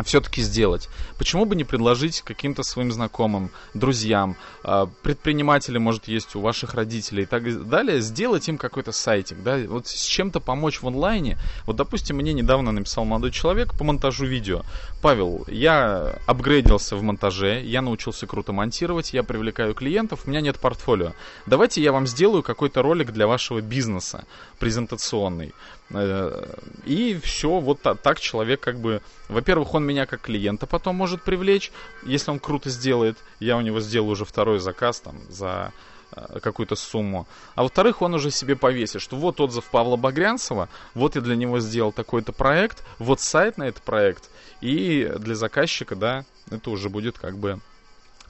все-таки 0.02 0.42
сделать. 0.42 0.88
Почему 1.18 1.44
бы 1.44 1.54
не 1.54 1.64
предложить 1.64 2.22
каким-то 2.22 2.62
своим 2.62 2.90
знакомым, 2.90 3.50
друзьям, 3.74 4.36
а, 4.64 4.86
предприниматели, 5.02 5.78
может, 5.78 6.08
есть 6.08 6.34
у 6.34 6.40
ваших 6.40 6.74
родителей 6.74 7.22
и 7.22 7.26
так 7.26 7.68
далее, 7.68 8.00
сделать 8.00 8.48
им 8.48 8.58
какой-то 8.58 8.92
сайтик, 8.92 9.42
да, 9.42 9.58
вот 9.68 9.86
с 9.86 10.04
чем-то 10.04 10.40
помочь 10.40 10.82
в 10.82 10.88
онлайне. 10.88 11.38
Вот, 11.66 11.76
допустим, 11.76 12.16
мне 12.16 12.32
недавно 12.32 12.72
написал 12.72 13.04
молодой 13.04 13.30
человек 13.30 13.74
по 13.74 13.84
монтажу 13.84 14.26
видео. 14.26 14.62
Павел, 15.00 15.44
я 15.48 16.18
апгрейдился 16.26 16.96
в 16.96 17.02
монтаже, 17.02 17.62
я 17.62 17.82
научился 17.82 18.26
круто 18.26 18.52
монтировать, 18.52 19.12
я 19.12 19.22
привлекаю 19.22 19.74
клиентов, 19.74 20.22
у 20.24 20.30
меня 20.30 20.40
нет 20.40 20.58
портфолио. 20.58 21.12
Давайте 21.46 21.82
я 21.82 21.92
вам 21.92 22.06
сделаю 22.06 22.42
какой-то 22.42 22.82
ролик 22.82 23.12
для 23.12 23.26
вашего 23.26 23.60
бизнеса, 23.60 24.24
презентационный. 24.58 25.52
Э, 25.90 26.46
и 26.86 27.20
все, 27.22 27.60
вот 27.60 27.80
так 27.82 28.20
человек 28.20 28.60
как 28.60 28.78
бы... 28.78 29.02
Во-первых, 29.28 29.74
он 29.74 29.83
меня 29.84 30.06
как 30.06 30.22
клиента 30.22 30.66
потом 30.66 30.96
может 30.96 31.22
привлечь, 31.22 31.72
если 32.04 32.30
он 32.30 32.38
круто 32.38 32.70
сделает. 32.70 33.16
Я 33.40 33.56
у 33.56 33.60
него 33.60 33.80
сделаю 33.80 34.12
уже 34.12 34.24
второй 34.24 34.58
заказ 34.58 35.00
там 35.00 35.20
за 35.28 35.72
э, 36.12 36.40
какую-то 36.40 36.76
сумму. 36.76 37.26
А 37.54 37.62
во-вторых, 37.62 38.02
он 38.02 38.14
уже 38.14 38.30
себе 38.30 38.56
повесит, 38.56 39.00
что 39.00 39.16
вот 39.16 39.40
отзыв 39.40 39.64
Павла 39.66 39.96
Багрянцева, 39.96 40.68
вот 40.94 41.14
я 41.14 41.20
для 41.20 41.36
него 41.36 41.60
сделал 41.60 41.92
такой-то 41.92 42.32
проект, 42.32 42.84
вот 42.98 43.20
сайт 43.20 43.58
на 43.58 43.64
этот 43.64 43.82
проект, 43.82 44.30
и 44.60 45.12
для 45.18 45.34
заказчика, 45.34 45.94
да, 45.96 46.24
это 46.50 46.70
уже 46.70 46.88
будет 46.88 47.18
как 47.18 47.36
бы 47.36 47.60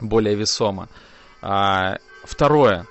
более 0.00 0.34
весомо. 0.34 0.88
А, 1.40 1.98
второе, 2.24 2.86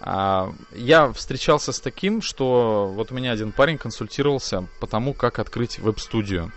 а, 0.00 0.52
я 0.72 1.12
встречался 1.12 1.72
с 1.72 1.80
таким, 1.80 2.22
что 2.22 2.90
вот 2.94 3.10
у 3.10 3.14
меня 3.14 3.32
один 3.32 3.52
парень 3.52 3.78
консультировался 3.78 4.66
по 4.80 4.86
тому, 4.86 5.14
как 5.14 5.38
открыть 5.38 5.78
веб-студию. 5.78 6.52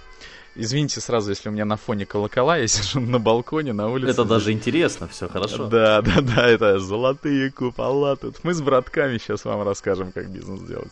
Извините 0.53 0.99
сразу, 0.99 1.29
если 1.29 1.47
у 1.47 1.51
меня 1.53 1.63
на 1.63 1.77
фоне 1.77 2.05
колокола, 2.05 2.57
я 2.57 2.67
сижу 2.67 2.99
на 2.99 3.19
балконе, 3.19 3.73
на 3.73 3.89
улице. 3.89 4.11
Это 4.11 4.25
даже 4.25 4.51
интересно, 4.51 5.07
все 5.07 5.29
хорошо. 5.29 5.67
Да, 5.67 6.01
да, 6.01 6.21
да, 6.21 6.47
это 6.47 6.79
золотые 6.79 7.51
купола 7.51 8.15
тут. 8.17 8.43
Мы 8.43 8.53
с 8.53 8.61
братками 8.61 9.17
сейчас 9.17 9.45
вам 9.45 9.63
расскажем, 9.63 10.11
как 10.11 10.29
бизнес 10.29 10.61
делать 10.61 10.91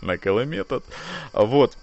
на 0.00 0.18
Колометод. 0.18 0.84
Вот. 1.32 1.76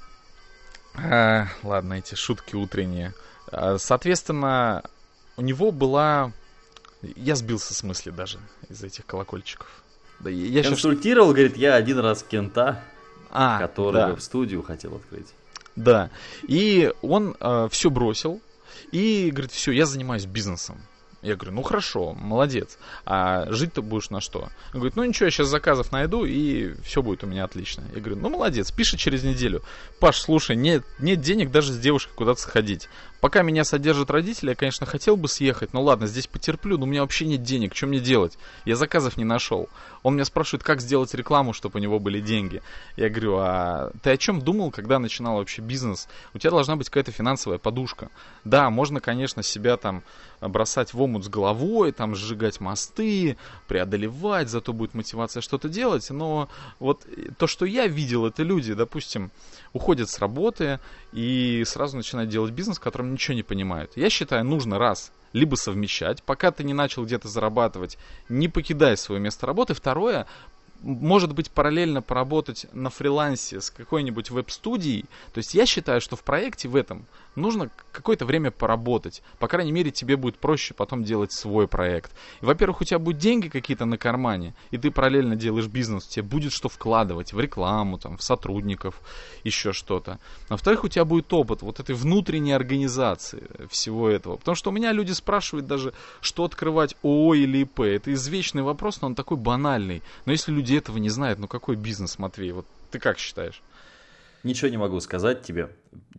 А, 0.95 1.47
ладно, 1.63 1.93
эти 1.93 2.15
шутки 2.15 2.55
утренние. 2.55 3.13
А, 3.51 3.77
соответственно, 3.77 4.83
у 5.37 5.41
него 5.41 5.71
была... 5.71 6.31
Я 7.01 7.35
сбился 7.35 7.73
с 7.73 7.83
мысли 7.83 8.11
даже 8.11 8.39
из 8.69 8.83
этих 8.83 9.05
колокольчиков. 9.05 9.67
Да, 10.19 10.29
я 10.29 10.63
Консультировал, 10.63 11.29
сейчас... 11.29 11.35
говорит, 11.35 11.57
я 11.57 11.75
один 11.75 11.99
раз 11.99 12.23
кента, 12.23 12.81
а, 13.29 13.59
который 13.59 13.93
да. 13.93 14.15
в 14.15 14.21
студию 14.21 14.61
хотел 14.63 14.95
открыть. 14.95 15.27
Да. 15.75 16.09
И 16.47 16.91
он 17.01 17.35
э, 17.39 17.67
все 17.71 17.89
бросил 17.89 18.41
и 18.91 19.29
говорит, 19.31 19.51
все, 19.51 19.71
я 19.71 19.85
занимаюсь 19.85 20.25
бизнесом. 20.25 20.77
Я 21.23 21.37
говорю, 21.37 21.55
ну 21.55 21.61
хорошо, 21.61 22.13
молодец. 22.13 22.77
А 23.05 23.49
жить 23.49 23.73
ты 23.73 23.81
будешь 23.81 24.09
на 24.09 24.19
что? 24.19 24.49
Он 24.73 24.79
говорит, 24.79 24.97
ну 24.97 25.05
ничего, 25.05 25.25
я 25.25 25.31
сейчас 25.31 25.47
заказов 25.47 25.93
найду, 25.93 26.25
и 26.25 26.73
все 26.83 27.01
будет 27.01 27.23
у 27.23 27.27
меня 27.27 27.45
отлично. 27.45 27.85
Я 27.95 28.01
говорю, 28.01 28.17
ну 28.17 28.29
молодец, 28.29 28.71
пишет 28.71 28.99
через 28.99 29.23
неделю. 29.23 29.63
Паш, 30.01 30.19
слушай, 30.19 30.57
нет, 30.57 30.83
нет 30.99 31.21
денег 31.21 31.49
даже 31.49 31.71
с 31.71 31.79
девушкой 31.79 32.13
куда-то 32.15 32.41
сходить. 32.41 32.89
Пока 33.23 33.41
меня 33.41 33.63
содержат 33.63 34.11
родители, 34.11 34.49
я, 34.49 34.55
конечно, 34.55 34.85
хотел 34.85 35.15
бы 35.15 35.29
съехать, 35.29 35.71
но 35.71 35.81
ладно, 35.81 36.07
здесь 36.07 36.27
потерплю, 36.27 36.77
но 36.77 36.83
у 36.83 36.87
меня 36.87 37.03
вообще 37.03 37.25
нет 37.25 37.41
денег, 37.41 37.73
что 37.73 37.87
мне 37.87 38.01
делать? 38.01 38.37
Я 38.65 38.75
заказов 38.75 39.15
не 39.15 39.23
нашел. 39.23 39.69
Он 40.03 40.15
меня 40.15 40.25
спрашивает, 40.25 40.61
как 40.61 40.81
сделать 40.81 41.13
рекламу, 41.13 41.53
чтобы 41.53 41.79
у 41.79 41.81
него 41.81 42.01
были 42.01 42.19
деньги. 42.19 42.61
Я 42.97 43.09
говорю, 43.09 43.37
а 43.37 43.91
ты 44.01 44.09
о 44.09 44.17
чем 44.17 44.41
думал, 44.41 44.71
когда 44.71 44.99
начинал 44.99 45.37
вообще 45.37 45.61
бизнес? 45.61 46.09
У 46.33 46.37
тебя 46.37 46.51
должна 46.51 46.75
быть 46.75 46.89
какая-то 46.89 47.13
финансовая 47.13 47.59
подушка. 47.59 48.09
Да, 48.43 48.69
можно, 48.69 48.99
конечно, 48.99 49.41
себя 49.41 49.77
там 49.77 50.03
бросать 50.41 50.93
в 50.93 51.01
омут 51.01 51.23
с 51.23 51.29
головой, 51.29 51.93
там 51.93 52.15
сжигать 52.15 52.59
мосты, 52.59 53.37
преодолевать, 53.69 54.49
зато 54.49 54.73
будет 54.73 54.93
мотивация 54.93 55.39
что-то 55.39 55.69
делать, 55.69 56.09
но 56.09 56.49
вот 56.79 57.07
то, 57.37 57.47
что 57.47 57.65
я 57.65 57.87
видел, 57.87 58.25
это 58.25 58.43
люди, 58.43 58.73
допустим, 58.73 59.31
уходят 59.71 60.09
с 60.09 60.19
работы 60.19 60.81
и 61.13 61.63
сразу 61.65 61.95
начинают 61.95 62.29
делать 62.29 62.51
бизнес, 62.51 62.77
в 62.77 62.81
котором 62.81 63.12
ничего 63.13 63.35
не 63.35 63.43
понимают. 63.43 63.93
Я 63.95 64.09
считаю, 64.09 64.43
нужно 64.45 64.77
раз 64.77 65.11
либо 65.33 65.55
совмещать, 65.55 66.21
пока 66.23 66.51
ты 66.51 66.63
не 66.63 66.73
начал 66.73 67.05
где-то 67.05 67.27
зарабатывать, 67.27 67.97
не 68.29 68.47
покидай 68.47 68.95
свое 68.97 69.19
место 69.19 69.47
работы. 69.47 69.73
Второе, 69.73 70.27
может 70.81 71.33
быть, 71.33 71.49
параллельно 71.49 72.01
поработать 72.01 72.67
на 72.73 72.89
фрилансе 72.89 73.61
с 73.61 73.71
какой-нибудь 73.71 74.29
веб-студией. 74.29 75.05
То 75.33 75.39
есть 75.39 75.53
я 75.53 75.65
считаю, 75.65 76.01
что 76.01 76.15
в 76.15 76.23
проекте 76.23 76.67
в 76.67 76.75
этом 76.75 77.05
нужно 77.35 77.69
какое-то 77.91 78.25
время 78.25 78.51
поработать. 78.51 79.21
По 79.39 79.47
крайней 79.47 79.71
мере, 79.71 79.91
тебе 79.91 80.17
будет 80.17 80.37
проще 80.37 80.73
потом 80.73 81.03
делать 81.03 81.31
свой 81.31 81.67
проект. 81.67 82.11
Во-первых, 82.41 82.81
у 82.81 82.83
тебя 82.83 82.99
будут 82.99 83.19
деньги 83.19 83.47
какие-то 83.47 83.85
на 83.85 83.97
кармане, 83.97 84.53
и 84.71 84.77
ты 84.77 84.91
параллельно 84.91 85.35
делаешь 85.35 85.67
бизнес, 85.67 86.07
тебе 86.07 86.23
будет 86.23 86.51
что 86.53 86.69
вкладывать 86.69 87.33
в 87.33 87.39
рекламу, 87.39 87.97
там, 87.97 88.17
в 88.17 88.23
сотрудников, 88.23 89.01
еще 89.43 89.73
что-то. 89.73 90.19
А 90.49 90.53
во-вторых, 90.53 90.83
у 90.83 90.87
тебя 90.87 91.05
будет 91.05 91.31
опыт 91.33 91.61
вот 91.61 91.79
этой 91.79 91.95
внутренней 91.95 92.53
организации 92.53 93.43
всего 93.69 94.09
этого. 94.09 94.37
Потому 94.37 94.55
что 94.55 94.69
у 94.69 94.73
меня 94.73 94.91
люди 94.91 95.11
спрашивают 95.11 95.67
даже, 95.67 95.93
что 96.21 96.43
открывать 96.45 96.95
ООО 97.03 97.35
или 97.35 97.59
ИП. 97.59 97.81
Это 97.81 98.13
извечный 98.13 98.63
вопрос, 98.63 99.01
но 99.01 99.07
он 99.07 99.15
такой 99.15 99.37
банальный. 99.37 100.01
Но 100.25 100.31
если 100.31 100.51
люди 100.51 100.75
этого 100.75 100.97
не 100.97 101.09
знают, 101.09 101.39
ну 101.39 101.47
какой 101.47 101.75
бизнес, 101.75 102.19
Матвей? 102.19 102.51
Вот 102.51 102.65
ты 102.91 102.99
как 102.99 103.17
считаешь? 103.17 103.61
Ничего 104.43 104.69
не 104.69 104.77
могу 104.77 104.99
сказать 104.99 105.41
тебе. 105.41 105.69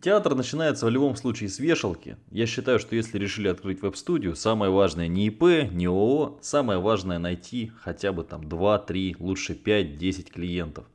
Театр 0.01 0.35
начинается 0.35 0.87
в 0.87 0.89
любом 0.89 1.15
случае 1.15 1.49
с 1.49 1.59
вешалки. 1.59 2.17
Я 2.31 2.47
считаю, 2.47 2.79
что 2.79 2.95
если 2.95 3.19
решили 3.19 3.47
открыть 3.47 3.81
веб-студию, 3.81 4.35
самое 4.35 4.71
важное 4.71 5.07
не 5.07 5.27
ИП, 5.27 5.71
не 5.71 5.85
ООО, 5.85 6.39
самое 6.41 6.79
важное 6.79 7.19
найти 7.19 7.71
хотя 7.81 8.11
бы 8.11 8.23
там 8.23 8.47
2, 8.49 8.79
3, 8.79 9.15
лучше 9.19 9.53
5, 9.53 9.97
10 9.97 10.31
клиентов. 10.31 10.85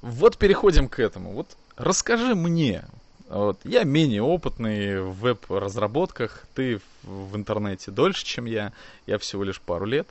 Вот 0.00 0.38
переходим 0.38 0.88
к 0.88 0.98
этому. 0.98 1.32
Вот 1.32 1.56
расскажи 1.76 2.34
мне, 2.34 2.84
вот, 3.28 3.60
я 3.64 3.84
менее 3.84 4.22
опытный 4.22 5.00
в 5.00 5.12
веб-разработках, 5.20 6.46
ты 6.54 6.80
в 7.02 7.36
интернете 7.36 7.90
дольше, 7.90 8.24
чем 8.24 8.44
я, 8.44 8.72
я 9.06 9.18
всего 9.18 9.44
лишь 9.44 9.60
пару 9.60 9.86
лет. 9.86 10.08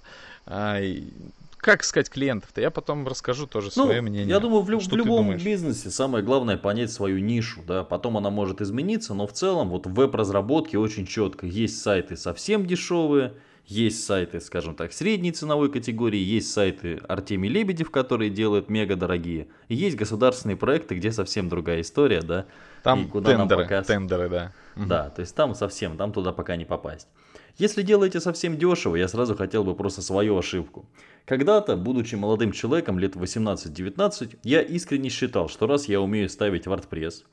Как 1.63 1.81
искать 1.81 2.09
клиентов-то? 2.09 2.59
Я 2.59 2.71
потом 2.71 3.07
расскажу 3.07 3.47
тоже 3.47 3.71
ну, 3.77 3.85
свое 3.85 4.01
мнение. 4.01 4.27
Я 4.27 4.41
думаю, 4.41 4.63
в, 4.63 4.69
люб- 4.69 4.83
в 4.83 4.95
любом 4.97 5.37
бизнесе 5.37 5.89
самое 5.91 6.21
главное 6.21 6.57
понять 6.57 6.91
свою 6.91 7.19
нишу, 7.19 7.61
да, 7.65 7.85
потом 7.85 8.17
она 8.17 8.29
может 8.29 8.59
измениться, 8.59 9.13
но 9.13 9.25
в 9.27 9.31
целом 9.31 9.69
вот 9.69 9.87
в 9.87 9.93
веб-разработке 9.93 10.77
очень 10.77 11.05
четко 11.05 11.45
есть 11.45 11.81
сайты 11.81 12.17
совсем 12.17 12.65
дешевые, 12.65 13.35
есть 13.65 14.03
сайты, 14.03 14.41
скажем 14.41 14.75
так, 14.75 14.91
средней 14.91 15.31
ценовой 15.31 15.71
категории, 15.71 16.19
есть 16.19 16.51
сайты 16.51 16.99
Артемий 17.07 17.49
Лебедев, 17.49 17.91
которые 17.91 18.29
делают 18.29 18.69
мега 18.69 18.97
дорогие, 18.97 19.47
и 19.69 19.75
есть 19.75 19.95
государственные 19.95 20.57
проекты, 20.57 20.95
где 20.95 21.13
совсем 21.13 21.47
другая 21.47 21.79
история, 21.79 22.21
да. 22.21 22.45
Там 22.83 23.05
и 23.05 23.07
куда 23.07 23.37
тендеры, 23.37 23.61
нам 23.61 23.69
пока... 23.69 23.83
тендеры, 23.83 24.27
да. 24.27 24.51
Да, 24.75 25.09
то 25.11 25.21
есть 25.21 25.33
там 25.33 25.55
совсем, 25.55 25.95
там 25.95 26.11
туда 26.11 26.33
пока 26.33 26.57
не 26.57 26.65
попасть. 26.65 27.07
Если 27.57 27.83
делаете 27.83 28.19
совсем 28.19 28.57
дешево, 28.57 28.95
я 28.95 29.07
сразу 29.07 29.35
хотел 29.35 29.63
бы 29.63 29.75
просто 29.75 30.01
свою 30.01 30.37
ошибку. 30.37 30.87
Когда-то, 31.25 31.77
будучи 31.77 32.15
молодым 32.15 32.51
человеком 32.51 32.97
лет 32.97 33.15
18-19, 33.15 34.39
я 34.43 34.61
искренне 34.61 35.09
считал, 35.09 35.47
что 35.49 35.67
раз 35.67 35.87
я 35.87 36.01
умею 36.01 36.29
ставить 36.29 36.65
WordPress, 36.65 37.23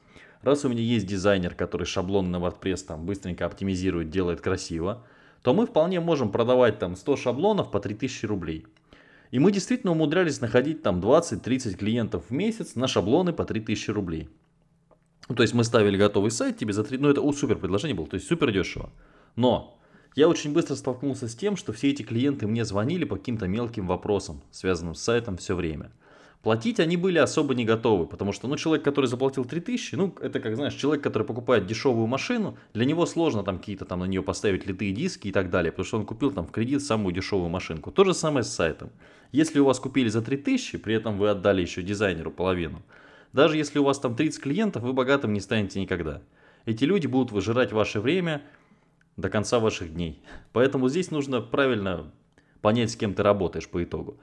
раз 0.43 0.65
у 0.67 0.69
меня 0.69 0.83
есть 0.83 1.07
дизайнер, 1.07 1.55
который 1.55 1.87
шаблон 1.87 2.31
на 2.31 2.37
WordPress 2.37 2.85
там 2.87 3.07
быстренько 3.07 3.47
оптимизирует, 3.47 4.11
делает 4.11 4.43
красиво, 4.43 5.07
то 5.43 5.55
мы 5.55 5.67
вполне 5.67 6.01
можем 6.01 6.31
продавать 6.31 6.79
там 6.79 6.97
100 6.97 7.17
шаблонов 7.17 7.71
по 7.71 7.81
3000 7.81 8.27
рублей. 8.27 8.67
И 9.31 9.39
мы 9.39 9.53
действительно 9.53 9.93
умудрялись 9.93 10.43
находить 10.43 10.83
там 10.83 11.01
20-30 11.01 11.77
клиентов 11.77 12.25
в 12.29 12.31
месяц 12.31 12.75
на 12.75 12.89
шаблоны 12.89 13.33
по 13.33 13.47
3000 13.47 13.91
рублей. 13.91 14.29
Ну, 15.31 15.35
то 15.35 15.43
есть 15.43 15.55
мы 15.55 15.65
ставили 15.65 15.97
готовый 15.97 16.31
сайт 16.31 16.59
тебе 16.59 16.75
за 16.75 16.85
3, 16.85 16.99
ну 16.99 17.09
это 17.09 17.23
о, 17.23 17.33
супер 17.33 17.57
предложение 17.57 17.97
было, 17.97 18.07
то 18.07 18.17
есть 18.17 18.27
супер 18.27 18.53
дешево. 18.53 18.91
Но 19.37 19.80
я 20.17 20.29
очень 20.29 20.53
быстро 20.53 20.75
столкнулся 20.75 21.29
с 21.29 21.35
тем, 21.35 21.57
что 21.57 21.73
все 21.73 21.91
эти 21.91 22.03
клиенты 22.03 22.47
мне 22.47 22.65
звонили 22.65 23.05
по 23.05 23.17
каким-то 23.17 23.47
мелким 23.47 23.87
вопросам, 23.87 24.43
связанным 24.51 24.95
с 24.95 25.03
сайтом 25.03 25.37
все 25.37 25.55
время. 25.55 25.93
Платить 26.43 26.81
они 26.81 26.97
были 26.97 27.19
особо 27.19 27.55
не 27.55 27.67
готовы, 27.67 28.07
потому 28.07 28.33
что, 28.33 28.49
ну, 28.49 28.57
человек, 28.57 28.83
который 28.83 29.07
заплатил 29.07 29.45
3000, 29.45 29.95
ну, 29.97 30.15
это, 30.23 30.41
как 30.41 30.57
знаешь, 30.57 30.73
человек, 30.73 31.05
который 31.05 31.25
покупает 31.25 31.67
дешевую 31.67 32.07
машину, 32.07 32.57
для 32.73 32.87
него 32.87 33.05
сложно 33.05 33.43
там 33.43 33.59
какие-то 33.59 33.85
там 33.85 34.01
на 34.01 34.05
нее 34.05 34.23
поставить 34.23 34.67
литые 34.67 34.93
диски 34.93 35.29
и 35.29 35.33
так 35.33 35.51
далее, 35.51 35.71
потому 35.71 35.85
что 35.85 35.99
он 35.99 36.07
купил 36.07 36.31
там 36.31 36.47
в 36.47 36.51
кредит 36.51 36.83
самую 36.83 37.15
дешевую 37.15 37.51
машинку. 37.51 37.91
То 37.91 38.05
же 38.05 38.15
самое 38.15 38.43
с 38.43 38.49
сайтом. 38.49 38.91
Если 39.33 39.61
у 39.61 39.67
вас 39.67 39.79
купили 39.79 40.09
за 40.09 40.23
3000, 40.23 40.79
при 40.79 40.95
этом 40.95 41.19
вы 41.19 41.29
отдали 41.29 41.61
еще 41.61 41.83
дизайнеру 41.83 42.31
половину, 42.31 42.83
даже 43.35 43.59
если 43.59 43.79
у 43.79 43.85
вас 43.85 43.99
там 43.99 44.17
30 44.17 44.43
клиентов, 44.43 44.83
вы 44.83 44.95
богатым 44.95 45.35
не 45.35 45.41
станете 45.41 45.79
никогда. 45.79 46.23
Эти 46.65 46.85
люди 46.85 47.07
будут 47.07 47.33
выжирать 47.33 47.73
ваше 47.73 48.01
время 48.01 48.43
до 49.21 49.29
конца 49.29 49.59
ваших 49.59 49.95
дней. 49.95 50.23
Поэтому 50.53 50.89
здесь 50.89 51.11
нужно 51.11 51.41
правильно 51.41 52.13
понять, 52.61 52.91
с 52.91 52.97
кем 52.97 53.15
ты 53.15 53.23
работаешь 53.23 53.69
по 53.69 53.83
итогу. 53.83 54.19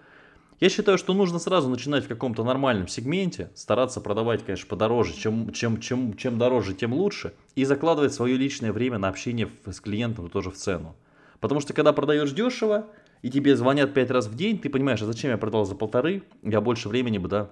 Я 0.60 0.70
считаю, 0.70 0.98
что 0.98 1.14
нужно 1.14 1.38
сразу 1.38 1.70
начинать 1.70 2.06
в 2.06 2.08
каком-то 2.08 2.44
нормальном 2.44 2.88
сегменте, 2.88 3.52
стараться 3.54 4.02
продавать, 4.02 4.44
конечно, 4.44 4.68
подороже, 4.68 5.14
чем, 5.14 5.52
чем, 5.52 5.80
чем, 5.80 6.16
чем 6.18 6.40
дороже, 6.40 6.74
тем 6.74 6.94
лучше, 6.94 7.34
и 7.56 7.64
закладывать 7.64 8.14
свое 8.14 8.36
личное 8.38 8.74
время 8.74 8.98
на 8.98 9.08
общение 9.08 9.50
с 9.66 9.80
клиентом 9.80 10.30
тоже 10.30 10.50
в 10.50 10.56
цену. 10.56 10.96
Потому 11.40 11.62
что 11.62 11.74
когда 11.74 11.94
продаешь 11.94 12.32
дешево, 12.32 12.88
и 13.22 13.30
тебе 13.30 13.56
звонят 13.56 13.94
пять 13.94 14.10
раз 14.10 14.28
в 14.28 14.36
день, 14.36 14.58
ты 14.58 14.70
понимаешь, 14.70 15.02
а 15.02 15.06
зачем 15.06 15.30
я 15.30 15.38
продал 15.38 15.66
за 15.66 15.76
полторы, 15.76 16.24
я 16.42 16.60
больше 16.60 16.90
времени 16.90 17.20
бы, 17.20 17.28
да, 17.28 17.52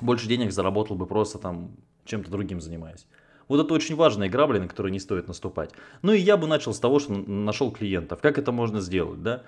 больше 0.00 0.26
денег 0.26 0.52
заработал 0.52 0.96
бы 0.96 1.06
просто 1.06 1.38
там 1.38 1.76
чем-то 2.06 2.30
другим 2.30 2.60
занимаясь. 2.60 3.06
Вот 3.48 3.64
это 3.64 3.74
очень 3.74 3.96
важная 3.96 4.28
грабля, 4.28 4.60
на 4.60 4.68
которую 4.68 4.92
не 4.92 5.00
стоит 5.00 5.28
наступать. 5.28 5.70
Ну 6.02 6.12
и 6.12 6.18
я 6.18 6.36
бы 6.36 6.46
начал 6.46 6.72
с 6.72 6.78
того, 6.78 6.98
что 6.98 7.12
нашел 7.12 7.70
клиентов. 7.70 8.20
Как 8.20 8.38
это 8.38 8.52
можно 8.52 8.80
сделать, 8.80 9.22
да? 9.22 9.42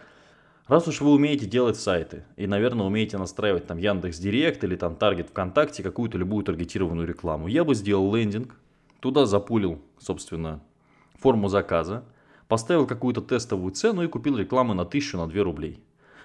Раз 0.67 0.89
уж 0.89 1.01
вы 1.01 1.13
умеете 1.13 1.47
делать 1.47 1.77
сайты 1.77 2.25
и, 2.37 2.49
наверное, 2.49 2.87
умеете 2.87 3.19
настраивать 3.19 3.69
там 3.69 3.79
Яндекс 3.79 4.19
Директ 4.19 4.65
или 4.65 4.75
там 4.75 4.97
Таргет 4.97 5.29
ВКонтакте, 5.29 5.85
какую-то 5.85 6.19
любую 6.19 6.45
таргетированную 6.45 7.07
рекламу, 7.07 7.47
я 7.47 7.63
бы 7.63 7.77
сделал 7.77 8.13
лендинг, 8.13 8.57
туда 8.99 9.27
запулил, 9.27 9.81
собственно, 10.01 10.61
форму 11.21 11.49
заказа, 11.49 12.05
поставил 12.49 12.87
какую-то 12.87 13.21
тестовую 13.21 13.73
цену 13.73 14.03
и 14.03 14.09
купил 14.09 14.37
рекламу 14.39 14.75
на 14.75 14.83
1000 14.83 15.17
на 15.19 15.29
2 15.29 15.45
рублей. 15.45 15.81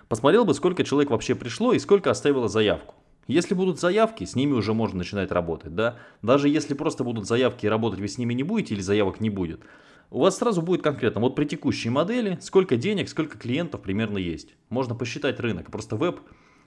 Посмотрел 0.07 0.43
бы, 0.43 0.55
сколько 0.55 0.83
человек 0.83 1.11
вообще 1.11 1.35
пришло 1.35 1.73
и 1.73 1.79
сколько 1.79 2.09
оставило 2.09 2.47
заявку. 2.47 2.95
Если 3.27 3.53
будут 3.53 3.79
заявки, 3.79 4.23
с 4.23 4.35
ними 4.35 4.53
уже 4.53 4.73
можно 4.73 4.99
начинать 4.99 5.31
работать, 5.31 5.75
да. 5.75 5.97
Даже 6.21 6.49
если 6.49 6.73
просто 6.73 7.03
будут 7.03 7.27
заявки 7.27 7.65
и 7.65 7.69
работать 7.69 7.99
вы 7.99 8.07
с 8.07 8.17
ними 8.17 8.33
не 8.33 8.43
будете 8.43 8.73
или 8.73 8.81
заявок 8.81 9.19
не 9.19 9.29
будет, 9.29 9.61
у 10.09 10.19
вас 10.19 10.37
сразу 10.37 10.61
будет 10.61 10.81
конкретно, 10.81 11.21
вот 11.21 11.35
при 11.35 11.45
текущей 11.45 11.89
модели, 11.89 12.37
сколько 12.41 12.75
денег, 12.75 13.07
сколько 13.07 13.37
клиентов 13.37 13.81
примерно 13.81 14.17
есть. 14.17 14.55
Можно 14.69 14.95
посчитать 14.95 15.39
рынок. 15.39 15.71
Просто 15.71 15.95
веб, 15.95 16.19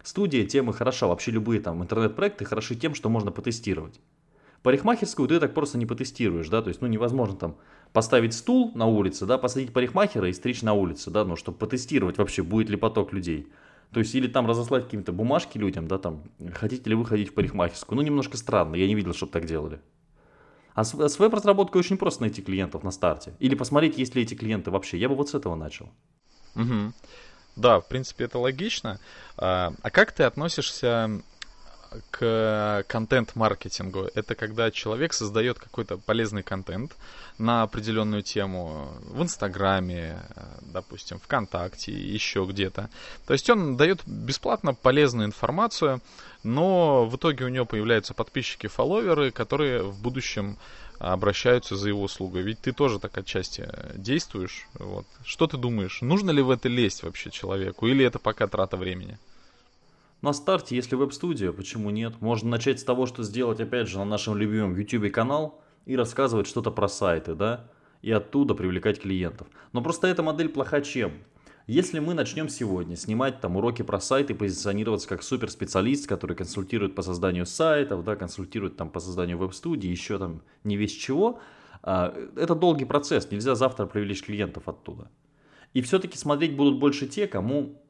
студия, 0.03 0.47
темы 0.47 0.73
хороша, 0.73 1.07
вообще 1.07 1.31
любые 1.31 1.61
там 1.61 1.83
интернет-проекты 1.83 2.45
хороши 2.45 2.75
тем, 2.75 2.95
что 2.95 3.11
можно 3.11 3.31
потестировать. 3.31 4.01
Парикмахерскую 4.62 5.29
ты 5.29 5.40
так 5.40 5.53
просто 5.53 5.77
не 5.77 5.85
потестируешь, 5.85 6.49
да, 6.49 6.62
то 6.62 6.69
есть, 6.69 6.81
ну, 6.81 6.87
невозможно 6.87 7.37
там 7.37 7.57
поставить 7.93 8.33
стул 8.33 8.73
на 8.75 8.87
улице, 8.87 9.27
да, 9.27 9.37
посадить 9.37 9.75
парикмахера 9.75 10.27
и 10.31 10.33
стричь 10.33 10.62
на 10.62 10.73
улице, 10.73 11.11
да, 11.11 11.27
ну, 11.27 11.37
чтобы 11.37 11.59
потестировать 11.59 12.17
вообще, 12.17 12.43
будет 12.43 12.71
ли 12.71 12.77
поток 12.77 13.12
людей. 13.12 13.47
То 13.94 14.00
есть, 14.00 14.14
или 14.14 14.26
там 14.26 14.46
разослать 14.48 14.85
какие-то 14.85 15.12
бумажки 15.12 15.57
людям, 15.57 15.87
да, 15.87 15.98
там, 15.98 16.24
хотите 16.52 16.90
ли 16.90 16.96
вы 16.96 17.07
ходить 17.07 17.30
в 17.30 17.35
парикмахерскую. 17.35 17.96
Ну, 17.96 18.02
немножко 18.02 18.37
странно, 18.37 18.74
я 18.74 18.88
не 18.88 18.96
видел, 18.96 19.14
чтобы 19.14 19.30
так 19.30 19.46
делали. 19.46 19.80
А 20.74 20.83
с, 20.83 20.94
с 20.94 21.18
веб-разработкой 21.20 21.78
очень 21.78 21.96
просто 21.96 22.22
найти 22.22 22.42
клиентов 22.42 22.83
на 22.83 22.90
старте. 22.90 23.35
Или 23.38 23.54
посмотреть, 23.54 23.96
есть 23.96 24.16
ли 24.16 24.22
эти 24.22 24.35
клиенты 24.35 24.72
вообще. 24.72 24.98
Я 24.98 25.09
бы 25.09 25.14
вот 25.14 25.28
с 25.28 25.35
этого 25.35 25.54
начал. 25.54 25.90
Угу. 26.57 26.92
Да, 27.54 27.80
в 27.80 27.87
принципе, 27.87 28.24
это 28.24 28.40
логично. 28.40 28.98
А, 29.37 29.72
а 29.80 29.90
как 29.90 30.11
ты 30.11 30.24
относишься 30.24 31.22
к 32.11 32.85
контент-маркетингу. 32.88 34.09
Это 34.14 34.35
когда 34.35 34.70
человек 34.70 35.12
создает 35.12 35.59
какой-то 35.59 35.98
полезный 35.98 36.42
контент 36.42 36.96
на 37.38 37.62
определенную 37.62 38.22
тему 38.22 38.88
в 39.02 39.22
Инстаграме, 39.22 40.22
допустим, 40.61 41.18
ВКонтакте, 41.18 41.92
еще 41.92 42.44
где-то. 42.44 42.90
То 43.26 43.33
есть 43.33 43.50
он 43.50 43.76
дает 43.76 44.02
бесплатно 44.07 44.74
полезную 44.74 45.26
информацию, 45.26 46.00
но 46.42 47.07
в 47.07 47.16
итоге 47.16 47.44
у 47.44 47.48
него 47.48 47.64
появляются 47.64 48.14
подписчики, 48.14 48.66
фолловеры, 48.66 49.30
которые 49.30 49.83
в 49.83 50.00
будущем 50.00 50.59
обращаются 50.98 51.76
за 51.76 51.88
его 51.88 52.02
услугой. 52.02 52.42
Ведь 52.42 52.61
ты 52.61 52.72
тоже 52.72 52.98
так 52.98 53.16
отчасти 53.18 53.68
действуешь. 53.94 54.66
Вот. 54.74 55.07
Что 55.24 55.46
ты 55.46 55.57
думаешь, 55.57 56.02
нужно 56.02 56.30
ли 56.30 56.42
в 56.42 56.50
это 56.50 56.68
лезть 56.68 57.02
вообще 57.02 57.30
человеку, 57.30 57.87
или 57.87 58.04
это 58.04 58.18
пока 58.18 58.46
трата 58.46 58.76
времени? 58.76 59.18
На 60.25 60.33
старте, 60.33 60.75
если 60.75 60.97
веб-студия, 60.97 61.53
почему 61.53 61.91
нет? 61.91 62.23
Можно 62.23 62.49
начать 62.49 62.81
с 62.81 62.83
того, 62.83 63.05
что 63.05 63.23
сделать, 63.23 63.61
опять 63.61 63.89
же, 63.89 63.99
на 63.99 64.07
нашем 64.07 64.39
любимом 64.39 64.75
YouTube 64.75 65.13
канал 65.13 65.61
и 65.85 65.97
рассказывать 65.97 66.47
что-то 66.47 66.71
про 66.71 66.89
сайты, 66.89 67.35
да? 67.35 67.67
И 68.01 68.11
оттуда 68.11 68.55
привлекать 68.55 69.03
клиентов. 69.03 69.49
Но 69.75 69.83
просто 69.83 70.07
эта 70.07 70.23
модель 70.23 70.49
плоха 70.49 70.81
чем? 70.81 71.13
Если 71.67 71.99
мы 71.99 72.15
начнем 72.15 72.49
сегодня 72.49 72.97
снимать 72.97 73.43
там 73.43 73.59
уроки 73.59 73.83
про 73.83 74.01
сайты, 74.01 74.35
позиционироваться 74.35 75.11
как 75.11 75.23
суперспециалист, 75.23 76.07
который 76.07 76.35
консультирует 76.35 76.95
по 76.95 77.03
созданию 77.03 77.45
сайтов, 77.45 78.03
да, 78.03 78.17
консультирует 78.17 78.79
там 78.79 78.89
по 78.89 79.01
созданию 79.01 79.37
веб-студии, 79.37 79.91
еще 79.91 80.19
там 80.19 80.41
не 80.65 80.79
весь 80.79 80.93
чего, 80.93 81.39
а, 81.83 82.15
это 82.37 82.55
долгий 82.55 82.87
процесс, 82.87 83.31
нельзя 83.31 83.57
завтра 83.57 83.85
привлечь 83.85 84.23
клиентов 84.23 84.71
оттуда. 84.71 85.11
И 85.75 85.83
все-таки 85.83 86.17
смотреть 86.17 86.57
будут 86.57 86.79
больше 86.79 87.09
те, 87.09 87.27
кому 87.27 87.84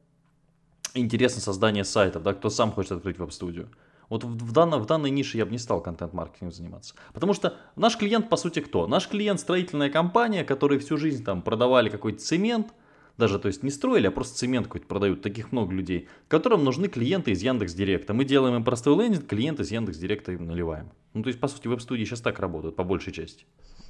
интересно 0.95 1.41
создание 1.41 1.83
сайтов, 1.83 2.23
да, 2.23 2.33
кто 2.33 2.49
сам 2.49 2.71
хочет 2.71 2.93
открыть 2.93 3.19
веб-студию. 3.19 3.69
Вот 4.09 4.23
в, 4.23 4.27
в, 4.27 4.51
данной, 4.51 4.79
в 4.79 4.85
данной 4.85 5.09
нише 5.09 5.37
я 5.37 5.45
бы 5.45 5.51
не 5.51 5.57
стал 5.57 5.81
контент-маркетингом 5.81 6.51
заниматься. 6.51 6.95
Потому 7.13 7.33
что 7.33 7.55
наш 7.75 7.97
клиент, 7.97 8.29
по 8.29 8.37
сути, 8.37 8.59
кто? 8.59 8.87
Наш 8.87 9.07
клиент 9.07 9.39
строительная 9.39 9.89
компания, 9.89 10.43
которые 10.43 10.79
всю 10.79 10.97
жизнь 10.97 11.23
там 11.23 11.41
продавали 11.41 11.89
какой-то 11.89 12.19
цемент, 12.19 12.73
даже, 13.17 13.39
то 13.39 13.47
есть 13.47 13.63
не 13.63 13.69
строили, 13.69 14.07
а 14.07 14.11
просто 14.11 14.37
цемент 14.37 14.67
какой-то 14.67 14.87
продают, 14.87 15.21
таких 15.21 15.51
много 15.51 15.73
людей, 15.73 16.07
которым 16.27 16.63
нужны 16.63 16.87
клиенты 16.89 17.31
из 17.31 17.41
Яндекс 17.41 17.73
Директа. 17.73 18.13
Мы 18.13 18.25
делаем 18.25 18.55
им 18.55 18.63
простой 18.63 18.95
лендинг, 19.01 19.25
клиент 19.25 19.59
из 19.59 19.71
Яндекс 19.71 19.97
Директа 19.97 20.33
им 20.33 20.45
наливаем. 20.45 20.91
Ну, 21.13 21.23
то 21.23 21.27
есть, 21.27 21.39
по 21.39 21.47
сути, 21.47 21.67
веб-студии 21.67 22.03
сейчас 22.03 22.21
так 22.21 22.39
работают, 22.39 22.75
по 22.75 22.83
большей 22.83 23.13
части. 23.13 23.45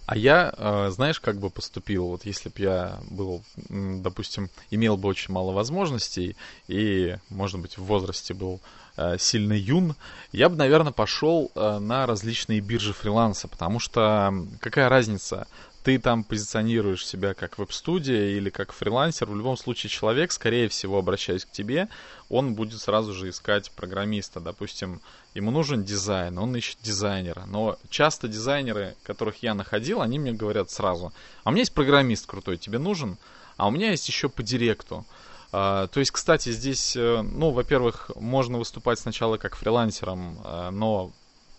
А 0.05 0.15
я, 0.15 0.53
э, 0.55 0.89
знаешь, 0.91 1.19
как 1.19 1.37
бы 1.39 1.49
поступил, 1.49 2.07
вот 2.07 2.25
если 2.25 2.49
бы 2.49 2.55
я 2.59 2.99
был, 3.09 3.43
допустим, 3.69 4.49
имел 4.69 4.97
бы 4.97 5.09
очень 5.09 5.33
мало 5.33 5.51
возможностей 5.51 6.35
и, 6.67 7.15
может 7.29 7.59
быть, 7.59 7.77
в 7.77 7.83
возрасте 7.85 8.35
был 8.35 8.61
э, 8.97 9.17
сильно 9.17 9.53
юн, 9.53 9.95
я 10.31 10.49
бы, 10.49 10.57
наверное, 10.57 10.91
пошел 10.91 11.51
э, 11.55 11.79
на 11.79 12.05
различные 12.05 12.59
биржи 12.59 12.93
фриланса, 12.93 13.47
потому 13.47 13.79
что 13.79 14.31
какая 14.59 14.89
разница, 14.89 15.47
ты 15.85 15.99
там 15.99 16.23
позиционируешь 16.23 17.05
себя 17.05 17.35
как 17.35 17.59
веб-студия 17.59 18.29
или 18.37 18.49
как 18.49 18.73
фрилансер, 18.73 19.29
в 19.29 19.35
любом 19.35 19.55
случае 19.55 19.91
человек, 19.91 20.31
скорее 20.31 20.67
всего, 20.67 20.97
обращаясь 20.97 21.45
к 21.45 21.51
тебе, 21.51 21.89
он 22.27 22.55
будет 22.55 22.81
сразу 22.81 23.13
же 23.13 23.29
искать 23.29 23.69
программиста. 23.69 24.39
Допустим, 24.39 24.99
ему 25.35 25.51
нужен 25.51 25.83
дизайн, 25.83 26.39
он 26.39 26.55
ищет 26.55 26.79
дизайнера. 26.81 27.45
Но 27.45 27.77
часто 27.91 28.27
дизайнеры, 28.27 28.95
которых 29.03 29.43
я 29.43 29.53
находил, 29.53 30.01
они 30.01 30.17
мне 30.17 30.31
говорят 30.31 30.71
сразу, 30.71 31.13
а 31.43 31.49
у 31.49 31.51
меня 31.51 31.61
есть 31.61 31.73
программист 31.75 32.25
крутой, 32.25 32.57
тебе 32.57 32.79
нужен? 32.79 33.19
А 33.55 33.67
у 33.67 33.71
меня 33.71 33.91
есть 33.91 34.07
еще 34.07 34.27
по 34.27 34.41
директу. 34.41 35.05
Uh, 35.51 35.87
то 35.87 35.99
есть, 35.99 36.11
кстати, 36.11 36.51
здесь, 36.51 36.95
э, 36.97 37.21
ну, 37.21 37.51
во-первых, 37.51 38.09
можно 38.15 38.57
выступать 38.57 38.99
сначала 38.99 39.37
как 39.37 39.55
фрилансером, 39.55 40.39
uh, 40.39 40.71
но 40.71 41.13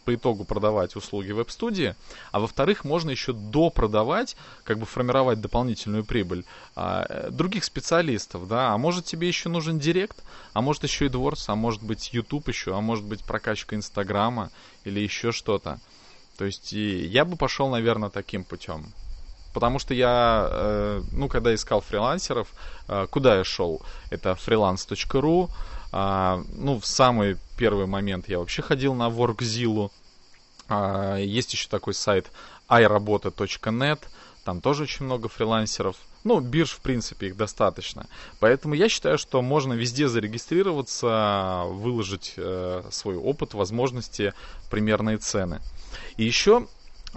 по 0.06 0.14
итогу 0.14 0.44
продавать 0.44 0.94
услуги 0.96 1.32
веб-студии, 1.32 1.96
а 2.30 2.38
во-вторых, 2.38 2.84
можно 2.84 3.10
еще 3.10 3.32
допродавать, 3.32 4.36
как 4.64 4.78
бы 4.78 4.86
формировать 4.86 5.40
дополнительную 5.40 6.04
прибыль 6.04 6.44
а, 6.76 7.28
других 7.30 7.64
специалистов, 7.64 8.46
да, 8.46 8.72
а 8.72 8.78
может 8.78 9.04
тебе 9.04 9.26
еще 9.26 9.48
нужен 9.48 9.80
директ, 9.80 10.22
а 10.52 10.62
может 10.62 10.84
еще 10.84 11.06
и 11.06 11.08
дворс, 11.08 11.48
а 11.48 11.56
может 11.56 11.82
быть 11.82 12.14
YouTube 12.14 12.48
еще, 12.48 12.76
а 12.76 12.80
может 12.80 13.04
быть 13.04 13.24
прокачка 13.24 13.74
Инстаграма 13.74 14.50
или 14.84 15.00
еще 15.00 15.32
что-то. 15.32 15.80
То 16.38 16.44
есть 16.44 16.72
и 16.72 17.06
я 17.06 17.24
бы 17.24 17.36
пошел, 17.36 17.68
наверное, 17.68 18.10
таким 18.10 18.44
путем. 18.44 18.86
Потому 19.52 19.78
что 19.78 19.94
я, 19.94 20.48
э, 20.50 21.02
ну, 21.12 21.28
когда 21.28 21.54
искал 21.54 21.80
фрилансеров, 21.80 22.48
э, 22.88 23.06
куда 23.10 23.38
я 23.38 23.44
шел? 23.44 23.80
Это 24.10 24.32
freelance.ru, 24.32 25.48
а, 25.92 26.42
ну, 26.55 26.81
в 26.81 26.87
самый 26.87 27.37
первый 27.57 27.87
момент 27.87 28.29
я 28.29 28.38
вообще 28.38 28.62
ходил 28.62 28.94
на 28.94 29.09
WorkZilla. 29.09 29.90
А, 30.68 31.16
есть 31.16 31.53
еще 31.53 31.68
такой 31.68 31.94
сайт 31.94 32.31
iRabota.net. 32.68 34.01
Там 34.44 34.61
тоже 34.61 34.85
очень 34.85 35.07
много 35.07 35.29
фрилансеров. 35.29 35.96
Ну, 36.25 36.40
бирж, 36.40 36.70
в 36.70 36.81
принципе, 36.81 37.29
их 37.29 37.37
достаточно. 37.37 38.07
Поэтому 38.40 38.75
я 38.75 38.88
считаю, 38.88 39.16
что 39.16 39.42
можно 39.42 39.75
везде 39.75 40.09
зарегистрироваться, 40.09 41.62
выложить 41.66 42.35
э, 42.37 42.83
свой 42.90 43.16
опыт, 43.16 43.55
возможности, 43.55 44.35
примерные 44.68 45.18
цены. 45.18 45.61
И 46.16 46.25
еще 46.25 46.66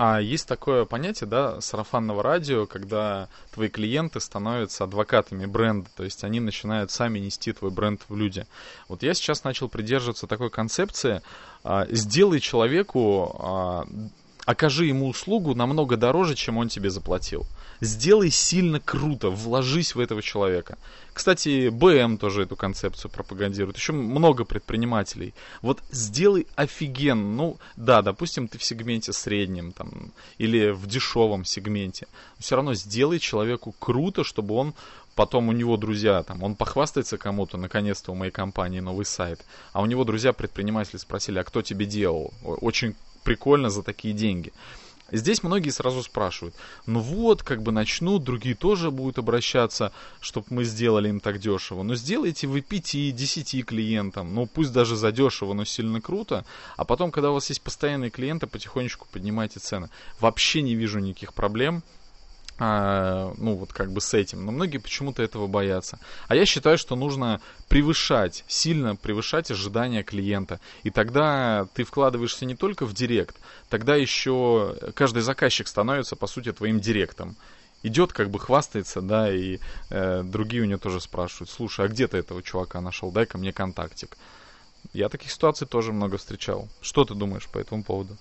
а 0.01 0.21
есть 0.21 0.47
такое 0.47 0.85
понятие, 0.85 1.29
да, 1.29 1.59
сарафанного 1.59 2.23
радио, 2.23 2.65
когда 2.65 3.27
твои 3.51 3.67
клиенты 3.67 4.21
становятся 4.21 4.85
адвокатами 4.85 5.45
бренда, 5.45 5.89
то 5.93 6.05
есть 6.05 6.23
они 6.23 6.39
начинают 6.39 6.89
сами 6.89 7.19
нести 7.19 7.51
твой 7.51 7.69
бренд 7.69 7.99
в 8.07 8.15
люди. 8.15 8.47
Вот 8.87 9.03
я 9.03 9.13
сейчас 9.13 9.43
начал 9.43 9.67
придерживаться 9.67 10.25
такой 10.25 10.49
концепции, 10.51 11.21
а, 11.65 11.85
сделай 11.89 12.39
человеку 12.39 13.35
а, 13.39 13.87
окажи 14.49 14.85
ему 14.85 15.07
услугу 15.07 15.53
намного 15.53 15.95
дороже, 15.95 16.33
чем 16.33 16.57
он 16.57 16.69
тебе 16.69 16.89
заплатил. 16.89 17.45
Сделай 17.81 18.31
сильно 18.31 18.79
круто, 18.79 19.29
вложись 19.29 19.93
в 19.93 19.99
этого 19.99 20.23
человека. 20.23 20.79
Кстати, 21.13 21.69
БМ 21.69 22.17
тоже 22.17 22.41
эту 22.43 22.55
концепцию 22.55 23.11
пропагандирует. 23.11 23.77
Еще 23.77 23.93
много 23.93 24.45
предпринимателей. 24.45 25.35
Вот 25.61 25.83
сделай 25.91 26.47
офигенно. 26.55 27.29
Ну, 27.31 27.57
да, 27.75 28.01
допустим, 28.01 28.47
ты 28.47 28.57
в 28.57 28.63
сегменте 28.63 29.13
среднем 29.13 29.71
там, 29.71 30.13
или 30.39 30.71
в 30.71 30.87
дешевом 30.87 31.45
сегменте. 31.45 32.07
Но 32.11 32.41
все 32.41 32.55
равно 32.55 32.73
сделай 32.73 33.19
человеку 33.19 33.75
круто, 33.77 34.23
чтобы 34.23 34.55
он 34.55 34.73
потом 35.13 35.49
у 35.49 35.51
него 35.51 35.77
друзья, 35.77 36.23
там, 36.23 36.41
он 36.41 36.55
похвастается 36.55 37.17
кому-то, 37.17 37.57
наконец-то 37.57 38.13
у 38.13 38.15
моей 38.15 38.31
компании 38.31 38.79
новый 38.79 39.05
сайт, 39.05 39.45
а 39.73 39.81
у 39.81 39.85
него 39.85 40.05
друзья 40.05 40.31
предприниматели 40.31 40.95
спросили, 40.95 41.39
а 41.39 41.43
кто 41.43 41.61
тебе 41.61 41.85
делал? 41.85 42.33
Очень 42.41 42.95
прикольно 43.29 43.69
за 43.69 43.83
такие 43.83 44.15
деньги. 44.15 44.51
Здесь 45.11 45.43
многие 45.43 45.69
сразу 45.69 46.01
спрашивают, 46.01 46.55
ну 46.87 46.99
вот, 46.99 47.43
как 47.43 47.61
бы 47.61 47.71
начнут, 47.71 48.23
другие 48.23 48.55
тоже 48.55 48.89
будут 48.89 49.19
обращаться, 49.19 49.91
чтобы 50.19 50.47
мы 50.49 50.63
сделали 50.63 51.09
им 51.09 51.19
так 51.19 51.37
дешево. 51.39 51.83
Но 51.83 51.93
сделайте 51.93 52.47
вы 52.47 52.61
5-10 52.61 53.61
клиентам, 53.61 54.33
ну 54.33 54.47
пусть 54.47 54.71
даже 54.71 54.95
за 54.95 55.11
дешево, 55.11 55.53
но 55.53 55.63
сильно 55.63 56.01
круто. 56.01 56.43
А 56.75 56.85
потом, 56.85 57.11
когда 57.11 57.29
у 57.29 57.35
вас 57.35 57.49
есть 57.49 57.61
постоянные 57.61 58.09
клиенты, 58.09 58.47
потихонечку 58.47 59.07
поднимайте 59.11 59.59
цены. 59.59 59.89
Вообще 60.19 60.63
не 60.63 60.73
вижу 60.73 60.97
никаких 60.97 61.35
проблем 61.35 61.83
а, 62.59 63.33
ну 63.37 63.55
вот 63.55 63.71
как 63.71 63.91
бы 63.91 64.01
с 64.01 64.13
этим, 64.13 64.45
но 64.45 64.51
многие 64.51 64.77
почему-то 64.79 65.23
этого 65.23 65.47
боятся. 65.47 65.97
А 66.27 66.35
я 66.35 66.45
считаю, 66.45 66.77
что 66.77 66.95
нужно 66.95 67.41
превышать, 67.69 68.43
сильно 68.47 68.97
превышать 68.97 69.49
ожидания 69.49 70.03
клиента. 70.03 70.59
И 70.83 70.89
тогда 70.89 71.67
ты 71.73 71.85
вкладываешься 71.85 72.45
не 72.45 72.55
только 72.55 72.85
в 72.85 72.93
директ, 72.93 73.37
тогда 73.69 73.95
еще 73.95 74.75
каждый 74.93 75.21
заказчик 75.21 75.67
становится, 75.67 76.17
по 76.17 76.27
сути, 76.27 76.51
твоим 76.51 76.79
директом. 76.81 77.37
Идет, 77.81 78.11
как 78.11 78.29
бы 78.29 78.39
хвастается, 78.39 78.99
да, 78.99 79.33
и 79.33 79.59
э, 79.89 80.21
другие 80.23 80.63
у 80.63 80.65
него 80.65 80.79
тоже 80.79 80.99
спрашивают, 80.99 81.49
слушай, 81.49 81.85
а 81.85 81.87
где 81.87 82.07
ты 82.09 82.17
этого 82.17 82.43
чувака 82.43 82.81
нашел, 82.81 83.09
дай-ка 83.09 83.37
мне 83.37 83.53
контактик. 83.53 84.17
Я 84.91 85.07
таких 85.07 85.31
ситуаций 85.31 85.65
тоже 85.65 85.93
много 85.93 86.17
встречал. 86.17 86.67
Что 86.81 87.05
ты 87.05 87.15
думаешь 87.15 87.47
по 87.47 87.57
этому 87.57 87.83
поводу? 87.85 88.17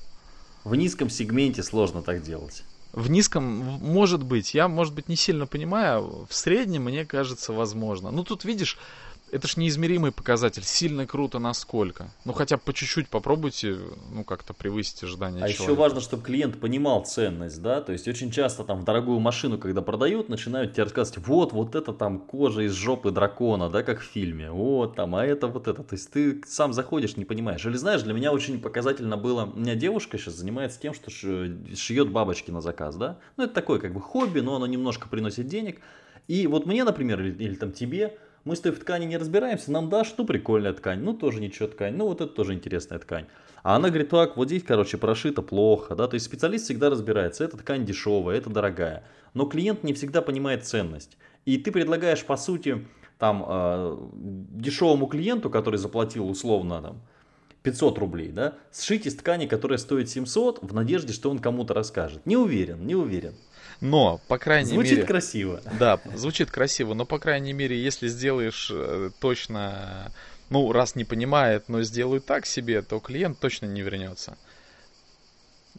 В 0.63 0.77
низком 0.77 1.11
сегменте 1.11 1.65
сложно 1.65 2.03
так 2.03 2.23
делать. 2.23 2.63
В 2.93 3.11
низком, 3.11 3.45
может 3.45 4.23
быть, 4.23 4.55
я, 4.55 4.67
может 4.67 4.95
быть, 4.95 5.09
не 5.09 5.17
сильно 5.17 5.47
понимаю, 5.47 6.27
в 6.29 6.35
среднем, 6.35 6.85
мне 6.85 7.05
кажется, 7.05 7.53
возможно. 7.53 8.11
Ну, 8.11 8.25
тут, 8.25 8.45
видишь, 8.45 8.79
это 9.33 9.49
ж 9.49 9.57
неизмеримый 9.57 10.13
показатель. 10.13 10.63
Сильно 10.63 11.07
круто 11.07 11.39
насколько. 11.39 12.11
Ну, 12.25 12.33
хотя 12.33 12.57
бы 12.57 12.63
по 12.65 12.73
чуть-чуть 12.73 13.09
попробуйте, 13.09 13.77
ну, 14.11 14.25
как-то 14.25 14.55
превысить 14.55 15.03
ожидания 15.05 15.39
А 15.39 15.49
человека. 15.49 15.63
еще 15.63 15.75
важно, 15.75 16.01
чтобы 16.01 16.23
клиент 16.23 16.61
понимал 16.61 17.05
ценность, 17.05 17.61
да, 17.63 17.81
то 17.81 17.93
есть 17.93 18.09
очень 18.09 18.31
часто 18.31 18.65
там 18.65 18.81
в 18.81 18.85
дорогую 18.85 19.21
машину, 19.21 19.59
когда 19.59 19.83
продают, 19.83 20.29
начинают 20.29 20.73
тебе 20.73 20.85
рассказывать, 20.85 21.27
вот, 21.27 21.53
вот 21.53 21.75
это 21.75 21.93
там 21.93 22.21
кожа 22.21 22.63
из 22.63 22.73
жопы 22.73 23.11
дракона, 23.11 23.71
да, 23.71 23.83
как 23.83 24.01
в 24.01 24.05
фильме, 24.05 24.51
вот 24.51 24.97
там, 24.97 25.15
а 25.15 25.25
это 25.25 25.47
вот 25.47 25.69
это. 25.69 25.83
То 25.83 25.95
есть 25.95 26.11
ты 26.11 26.43
сам 26.47 26.73
заходишь, 26.73 27.17
не 27.17 27.25
понимаешь. 27.25 27.65
Или 27.65 27.77
знаешь, 27.77 28.03
для 28.03 28.15
меня 28.15 28.33
очень 28.33 28.61
показательно 28.61 29.17
было, 29.17 29.45
у 29.45 29.59
меня 29.59 29.75
девушка 29.75 30.19
сейчас 30.19 30.35
занимается 30.35 30.81
тем, 30.81 30.95
что 30.95 31.11
шьет 31.11 32.11
бабочки 32.11 32.51
на 32.51 32.61
заказ, 32.61 32.97
да. 32.97 33.19
Ну, 33.37 33.45
это 33.45 33.55
такое 33.55 33.79
как 33.79 33.93
бы 33.93 34.01
хобби, 34.01 34.41
но 34.41 34.57
оно 34.57 34.67
немножко 34.67 35.09
приносит 35.09 35.47
денег. 35.47 35.81
И 36.27 36.47
вот 36.47 36.67
мне, 36.67 36.85
например, 36.85 37.21
или, 37.23 37.33
или 37.43 37.55
там 37.55 37.73
тебе, 37.73 38.19
мы 38.45 38.57
с 38.57 38.61
той 38.61 38.73
в 38.73 38.79
ткани 38.79 39.05
не 39.05 39.17
разбираемся, 39.17 39.71
нам 39.73 39.89
дашь, 39.89 40.15
ну 40.17 40.25
прикольная 40.25 40.73
ткань, 40.73 41.01
ну 41.01 41.15
тоже 41.15 41.41
ничего 41.41 41.69
ткань, 41.69 41.95
ну 41.97 42.07
вот 42.07 42.21
это 42.21 42.33
тоже 42.33 42.55
интересная 42.55 42.99
ткань. 42.99 43.27
А 43.63 43.77
она 43.77 43.89
говорит, 43.89 44.09
так, 44.09 44.37
вот 44.37 44.49
здесь, 44.49 44.63
короче, 44.63 44.97
прошито 44.99 45.43
плохо, 45.43 45.95
да, 45.95 46.09
то 46.09 46.15
есть 46.15 46.27
специалист 46.27 46.65
всегда 46.65 46.91
разбирается, 46.91 47.45
эта 47.45 47.57
ткань 47.57 47.85
дешевая, 47.85 48.39
это 48.39 48.51
дорогая, 48.51 49.05
но 49.35 49.47
клиент 49.47 49.85
не 49.85 49.93
всегда 49.93 50.23
понимает 50.23 50.65
ценность. 50.65 51.17
И 51.45 51.59
ты 51.59 51.73
предлагаешь, 51.73 52.25
по 52.25 52.37
сути, 52.37 52.87
там, 53.19 53.45
э, 53.47 53.99
дешевому 54.13 55.07
клиенту, 55.07 55.51
который 55.51 55.77
заплатил 55.77 56.29
условно 56.29 56.81
там 56.83 57.01
500 57.63 57.99
рублей, 57.99 58.29
да, 58.29 58.55
сшить 58.73 59.07
из 59.07 59.17
ткани, 59.17 59.47
которая 59.47 59.79
стоит 59.79 60.09
700, 60.09 60.63
в 60.63 60.75
надежде, 60.75 61.13
что 61.13 61.31
он 61.31 61.39
кому-то 61.39 61.75
расскажет. 61.75 62.25
Не 62.27 62.37
уверен, 62.37 62.87
не 62.87 62.95
уверен. 62.95 63.35
Но, 63.81 64.21
по 64.29 64.39
крайней 64.39 64.73
звучит 64.73 64.91
мере... 64.91 65.03
Звучит 65.03 65.09
красиво. 65.09 65.63
Да, 65.79 66.01
звучит 66.15 66.51
красиво, 66.51 66.95
но, 66.95 67.05
по 67.05 67.19
крайней 67.19 67.53
мере, 67.53 67.81
если 67.81 68.09
сделаешь 68.09 68.71
э, 68.73 69.11
точно... 69.21 70.13
Ну, 70.51 70.73
раз 70.73 70.95
не 70.95 71.05
понимает, 71.05 71.69
но 71.69 71.83
сделаю 71.83 72.21
так 72.21 72.47
себе, 72.47 72.83
то 72.83 73.01
клиент 73.01 73.39
точно 73.39 73.67
не 73.67 73.83
вернется. 73.83 74.37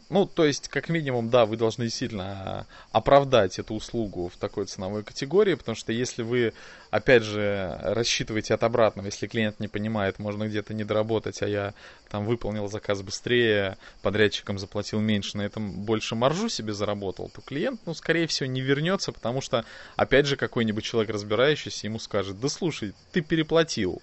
Ну, 0.08 0.26
то 0.26 0.44
есть, 0.44 0.68
как 0.68 0.88
минимум, 0.88 1.30
да, 1.30 1.46
вы 1.46 1.56
должны 1.56 1.88
сильно 1.90 2.66
оправдать 2.92 3.58
эту 3.58 3.74
услугу 3.74 4.28
в 4.28 4.36
такой 4.36 4.66
ценовой 4.66 5.04
категории, 5.04 5.54
потому 5.54 5.76
что 5.76 5.92
если 5.92 6.22
вы, 6.22 6.52
опять 6.90 7.22
же, 7.22 7.78
рассчитываете 7.82 8.54
от 8.54 8.62
обратного, 8.62 9.06
если 9.06 9.26
клиент 9.26 9.60
не 9.60 9.68
понимает, 9.68 10.18
можно 10.18 10.48
где-то 10.48 10.74
не 10.74 10.84
доработать, 10.84 11.42
а 11.42 11.48
я 11.48 11.74
там 12.08 12.24
выполнил 12.24 12.68
заказ 12.68 13.02
быстрее, 13.02 13.76
подрядчикам 14.02 14.58
заплатил 14.58 15.00
меньше, 15.00 15.36
на 15.36 15.42
этом 15.42 15.70
больше 15.70 16.14
маржу 16.14 16.48
себе 16.48 16.72
заработал, 16.72 17.30
то 17.34 17.40
клиент, 17.40 17.80
ну, 17.86 17.94
скорее 17.94 18.26
всего, 18.26 18.48
не 18.48 18.60
вернется, 18.60 19.12
потому 19.12 19.40
что, 19.40 19.64
опять 19.96 20.26
же, 20.26 20.36
какой-нибудь 20.36 20.84
человек 20.84 21.10
разбирающийся 21.10 21.86
ему 21.86 21.98
скажет, 21.98 22.40
да 22.40 22.48
слушай, 22.48 22.94
ты 23.12 23.20
переплатил. 23.20 24.02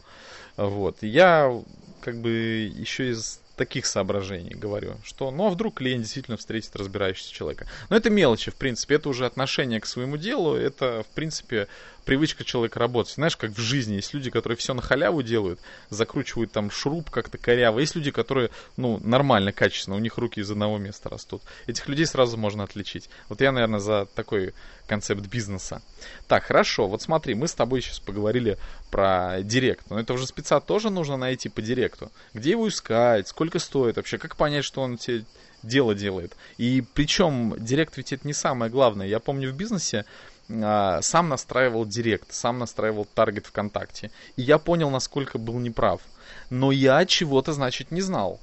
Вот. 0.55 0.97
Я 1.01 1.53
как 2.01 2.21
бы 2.21 2.71
еще 2.73 3.11
из 3.11 3.41
таких 3.57 3.85
соображений 3.85 4.53
говорю, 4.53 4.95
что, 5.03 5.31
ну 5.31 5.47
а 5.47 5.49
вдруг 5.49 5.75
клиент 5.75 6.03
действительно 6.03 6.37
встретит 6.37 6.75
разбирающегося 6.75 7.33
человека. 7.33 7.67
Но 7.89 7.97
это 7.97 8.09
мелочи, 8.09 8.51
в 8.51 8.55
принципе, 8.55 8.95
это 8.95 9.09
уже 9.09 9.25
отношение 9.25 9.81
к 9.81 9.85
своему 9.85 10.15
делу, 10.15 10.55
это, 10.55 11.03
в 11.03 11.13
принципе, 11.15 11.67
привычка 12.07 12.45
человека 12.45 12.79
работать. 12.79 13.15
Знаешь, 13.15 13.35
как 13.35 13.51
в 13.51 13.59
жизни 13.59 13.95
есть 13.95 14.13
люди, 14.13 14.31
которые 14.31 14.57
все 14.57 14.73
на 14.73 14.81
халяву 14.81 15.21
делают, 15.21 15.59
закручивают 15.89 16.53
там 16.53 16.71
шуруп 16.71 17.11
как-то 17.11 17.37
коряво. 17.37 17.79
Есть 17.79 17.95
люди, 17.95 18.11
которые, 18.11 18.49
ну, 18.77 18.99
нормально, 19.03 19.51
качественно, 19.51 19.97
у 19.97 19.99
них 19.99 20.17
руки 20.17 20.39
из 20.39 20.49
одного 20.49 20.77
места 20.77 21.09
растут. 21.09 21.41
Этих 21.67 21.87
людей 21.89 22.05
сразу 22.05 22.37
можно 22.37 22.63
отличить. 22.63 23.09
Вот 23.27 23.41
я, 23.41 23.51
наверное, 23.51 23.79
за 23.79 24.07
такой 24.15 24.53
концепт 24.87 25.27
бизнеса. 25.27 25.81
Так, 26.29 26.45
хорошо, 26.45 26.87
вот 26.87 27.01
смотри, 27.01 27.35
мы 27.35 27.49
с 27.49 27.53
тобой 27.53 27.81
сейчас 27.81 27.99
поговорили 27.99 28.57
про 28.89 29.41
директ. 29.41 29.89
Но 29.89 29.99
это 29.99 30.13
уже 30.13 30.25
спеца 30.27 30.61
тоже 30.61 30.89
нужно 30.89 31.17
найти 31.17 31.49
по 31.49 31.61
директу. 31.61 32.09
Где 32.33 32.51
его 32.51 32.69
искать, 32.69 33.27
сколько 33.27 33.59
стоит 33.59 33.97
вообще, 33.97 34.17
как 34.17 34.37
понять, 34.37 34.63
что 34.63 34.81
он 34.81 34.97
тебе 34.97 35.25
дело 35.61 35.93
делает. 35.93 36.37
И 36.57 36.83
причем 36.93 37.55
директ 37.57 37.97
ведь 37.97 38.13
это 38.13 38.25
не 38.25 38.33
самое 38.33 38.71
главное. 38.71 39.07
Я 39.07 39.19
помню 39.19 39.51
в 39.51 39.55
бизнесе 39.55 40.05
сам 40.49 41.29
настраивал 41.29 41.85
директ, 41.85 42.33
сам 42.33 42.59
настраивал 42.59 43.05
таргет 43.05 43.47
ВКонтакте. 43.47 44.11
И 44.37 44.41
я 44.41 44.57
понял, 44.57 44.89
насколько 44.89 45.37
был 45.37 45.59
неправ. 45.59 46.01
Но 46.49 46.71
я 46.71 47.05
чего-то, 47.05 47.53
значит, 47.53 47.91
не 47.91 48.01
знал. 48.01 48.39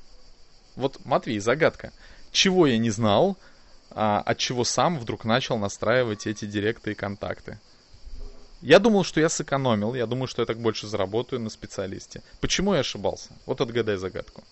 Вот, 0.77 1.05
Матвей, 1.05 1.39
загадка. 1.39 1.93
Чего 2.31 2.67
я 2.67 2.79
не 2.79 2.91
знал, 2.91 3.37
а, 3.91 4.21
от 4.21 4.39
чего 4.39 4.65
сам 4.65 4.99
вдруг 4.99 5.25
начал 5.25 5.57
настраивать 5.57 6.27
эти 6.27 6.45
директы 6.45 6.93
и 6.93 6.95
контакты? 6.95 7.59
Я 8.61 8.79
думал, 8.79 9.05
что 9.05 9.21
я 9.21 9.29
сэкономил, 9.29 9.95
я 9.95 10.07
думаю, 10.07 10.27
что 10.27 10.43
я 10.43 10.47
так 10.47 10.59
больше 10.59 10.87
заработаю 10.87 11.41
на 11.41 11.51
специалисте. 11.51 12.23
Почему 12.41 12.75
я 12.75 12.81
ошибался? 12.81 13.31
Вот 13.47 13.61
отгадай 13.61 13.97
загадку. 13.97 14.43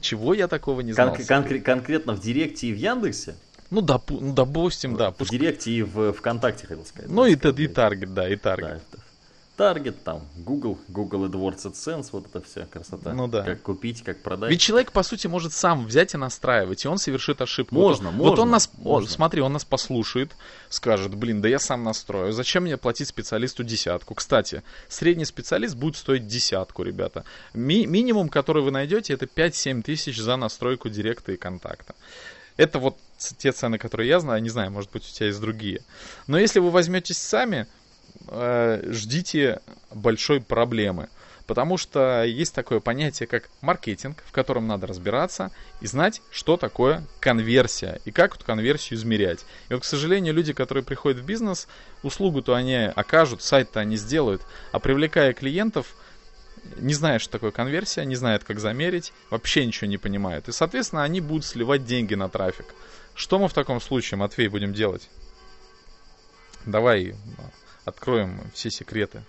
Чего 0.00 0.34
я 0.34 0.46
такого 0.46 0.80
не 0.82 0.92
знал? 0.92 1.14
Кон- 1.14 1.24
конкре- 1.24 1.60
конкретно 1.60 2.14
в 2.14 2.20
Директе 2.20 2.68
и 2.68 2.72
в 2.72 2.76
Яндексе? 2.76 3.34
Ну, 3.70 3.80
допу- 3.82 4.18
ну 4.20 4.32
допустим, 4.32 4.96
да. 4.96 5.12
В 5.12 5.28
Директе 5.28 5.70
и 5.70 5.82
в 5.82 6.12
ВКонтакте, 6.12 6.66
хотел 6.66 6.84
сказать. 6.84 7.10
Ну, 7.10 7.24
и, 7.26 7.32
и 7.34 7.68
Таргет, 7.68 8.14
да, 8.14 8.28
и 8.28 8.36
Таргет. 8.36 8.82
Да, 8.92 8.98
Таргет, 9.60 10.02
там, 10.04 10.22
Google, 10.38 10.78
Google 10.88 11.26
AdWords, 11.26 11.70
AdSense, 11.70 12.08
вот 12.12 12.24
это 12.26 12.42
вся 12.42 12.64
красота. 12.64 13.12
Ну 13.12 13.28
да. 13.28 13.42
Как 13.42 13.60
купить, 13.60 14.02
как 14.02 14.22
продать. 14.22 14.50
Ведь 14.50 14.62
человек, 14.62 14.90
по 14.90 15.02
сути, 15.02 15.26
может 15.26 15.52
сам 15.52 15.84
взять 15.84 16.14
и 16.14 16.16
настраивать, 16.16 16.86
и 16.86 16.88
он 16.88 16.96
совершит 16.96 17.42
ошибку. 17.42 17.74
Можно, 17.74 18.06
вот, 18.08 18.14
можно. 18.16 18.30
Вот 18.30 18.38
он 18.38 18.50
нас, 18.50 18.70
можно. 18.78 19.10
смотри, 19.10 19.42
он 19.42 19.52
нас 19.52 19.66
послушает, 19.66 20.30
скажет, 20.70 21.14
блин, 21.14 21.42
да 21.42 21.48
я 21.48 21.58
сам 21.58 21.84
настрою, 21.84 22.32
зачем 22.32 22.62
мне 22.62 22.78
платить 22.78 23.08
специалисту 23.08 23.62
десятку? 23.62 24.14
Кстати, 24.14 24.62
средний 24.88 25.26
специалист 25.26 25.74
будет 25.76 25.96
стоить 25.96 26.26
десятку, 26.26 26.82
ребята. 26.82 27.24
Ми- 27.52 27.84
минимум, 27.84 28.30
который 28.30 28.62
вы 28.62 28.70
найдете, 28.70 29.12
это 29.12 29.26
5-7 29.26 29.82
тысяч 29.82 30.18
за 30.18 30.36
настройку 30.36 30.88
директа 30.88 31.32
и 31.32 31.36
контакта. 31.36 31.94
Это 32.56 32.78
вот 32.78 32.96
те 33.20 33.52
цены, 33.52 33.78
которые 33.78 34.08
я 34.08 34.20
знаю, 34.20 34.42
не 34.42 34.50
знаю, 34.50 34.70
может 34.70 34.90
быть 34.90 35.08
у 35.08 35.14
тебя 35.14 35.26
есть 35.26 35.40
другие. 35.40 35.82
Но 36.26 36.38
если 36.38 36.58
вы 36.58 36.70
возьметесь 36.70 37.18
сами, 37.18 37.66
Э, 38.28 38.82
ждите 38.90 39.60
большой 39.92 40.40
проблемы. 40.40 41.08
Потому 41.46 41.76
что 41.78 42.22
есть 42.22 42.54
такое 42.54 42.78
понятие, 42.78 43.26
как 43.26 43.50
маркетинг, 43.60 44.22
в 44.24 44.30
котором 44.30 44.68
надо 44.68 44.86
разбираться 44.86 45.50
и 45.80 45.86
знать, 45.88 46.22
что 46.30 46.56
такое 46.56 47.02
конверсия 47.18 48.00
и 48.04 48.12
как 48.12 48.36
эту 48.36 48.44
конверсию 48.44 48.98
измерять. 48.98 49.44
И 49.68 49.74
вот, 49.74 49.82
к 49.82 49.86
сожалению, 49.86 50.32
люди, 50.32 50.52
которые 50.52 50.84
приходят 50.84 51.18
в 51.18 51.24
бизнес, 51.24 51.66
услугу-то 52.04 52.54
они 52.54 52.76
окажут, 52.76 53.42
сайт-то 53.42 53.80
они 53.80 53.96
сделают, 53.96 54.42
а 54.70 54.78
привлекая 54.78 55.32
клиентов, 55.32 55.96
не 56.76 56.94
знают, 56.94 57.20
что 57.20 57.32
такое 57.32 57.50
конверсия, 57.50 58.04
не 58.04 58.14
знают, 58.14 58.44
как 58.44 58.60
замерить, 58.60 59.12
вообще 59.30 59.66
ничего 59.66 59.88
не 59.88 59.98
понимают. 59.98 60.48
И, 60.48 60.52
соответственно, 60.52 61.02
они 61.02 61.20
будут 61.20 61.44
сливать 61.44 61.84
деньги 61.84 62.14
на 62.14 62.28
трафик. 62.28 62.66
Что 63.14 63.38
мы 63.38 63.48
в 63.48 63.52
таком 63.52 63.80
случае, 63.80 64.18
Матвей, 64.18 64.48
будем 64.48 64.72
делать? 64.72 65.08
Давай 66.66 67.14
откроем 67.84 68.40
все 68.54 68.70
секреты. 68.70 69.22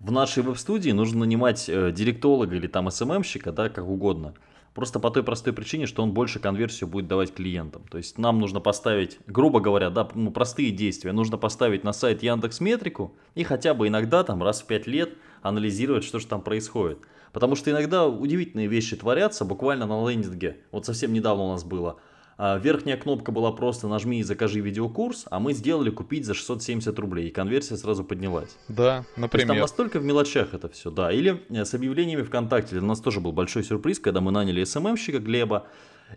В 0.00 0.10
нашей 0.10 0.42
веб-студии 0.42 0.90
нужно 0.90 1.20
нанимать 1.20 1.68
э, 1.68 1.90
директолога 1.90 2.54
или 2.54 2.66
там 2.66 2.90
СММщика, 2.90 3.50
да, 3.50 3.70
как 3.70 3.86
угодно. 3.86 4.34
Просто 4.74 5.00
по 5.00 5.10
той 5.10 5.22
простой 5.22 5.54
причине, 5.54 5.86
что 5.86 6.02
он 6.02 6.12
больше 6.12 6.38
конверсию 6.38 6.88
будет 6.90 7.08
давать 7.08 7.32
клиентам. 7.32 7.82
То 7.90 7.96
есть 7.96 8.18
нам 8.18 8.38
нужно 8.38 8.60
поставить, 8.60 9.18
грубо 9.26 9.60
говоря, 9.60 9.88
да, 9.88 10.06
ну, 10.14 10.30
простые 10.30 10.70
действия. 10.70 11.12
Нужно 11.12 11.38
поставить 11.38 11.82
на 11.82 11.94
сайт 11.94 12.22
Яндекс 12.22 12.60
Метрику 12.60 13.14
и 13.34 13.42
хотя 13.42 13.72
бы 13.72 13.88
иногда 13.88 14.22
там 14.22 14.42
раз 14.42 14.60
в 14.60 14.66
5 14.66 14.86
лет 14.86 15.14
анализировать, 15.40 16.04
что 16.04 16.18
же 16.18 16.26
там 16.26 16.42
происходит. 16.42 16.98
Потому 17.32 17.56
что 17.56 17.70
иногда 17.70 18.06
удивительные 18.06 18.66
вещи 18.66 18.96
творятся 18.96 19.46
буквально 19.46 19.86
на 19.86 20.06
лендинге. 20.06 20.58
Вот 20.72 20.84
совсем 20.84 21.14
недавно 21.14 21.44
у 21.44 21.52
нас 21.52 21.64
было. 21.64 21.98
А, 22.38 22.58
верхняя 22.58 22.98
кнопка 22.98 23.32
была 23.32 23.50
просто 23.50 23.88
нажми 23.88 24.20
и 24.20 24.22
закажи 24.22 24.60
видеокурс, 24.60 25.24
а 25.30 25.40
мы 25.40 25.54
сделали 25.54 25.88
купить 25.90 26.26
за 26.26 26.34
670 26.34 26.98
рублей, 26.98 27.28
и 27.28 27.30
конверсия 27.30 27.76
сразу 27.76 28.04
поднялась. 28.04 28.56
Да, 28.68 29.04
например. 29.16 29.30
То 29.30 29.36
есть 29.38 29.46
там 29.48 29.58
настолько 29.58 29.98
в 30.00 30.04
мелочах 30.04 30.52
это 30.52 30.68
все, 30.68 30.90
да. 30.90 31.10
Или 31.10 31.42
э, 31.48 31.64
с 31.64 31.72
объявлениями 31.72 32.22
ВКонтакте. 32.22 32.76
Для 32.76 32.86
нас 32.86 33.00
тоже 33.00 33.20
был 33.20 33.32
большой 33.32 33.64
сюрприз, 33.64 34.00
когда 34.00 34.20
мы 34.20 34.32
наняли 34.32 34.62
СММщика 34.64 35.18
Глеба, 35.18 35.66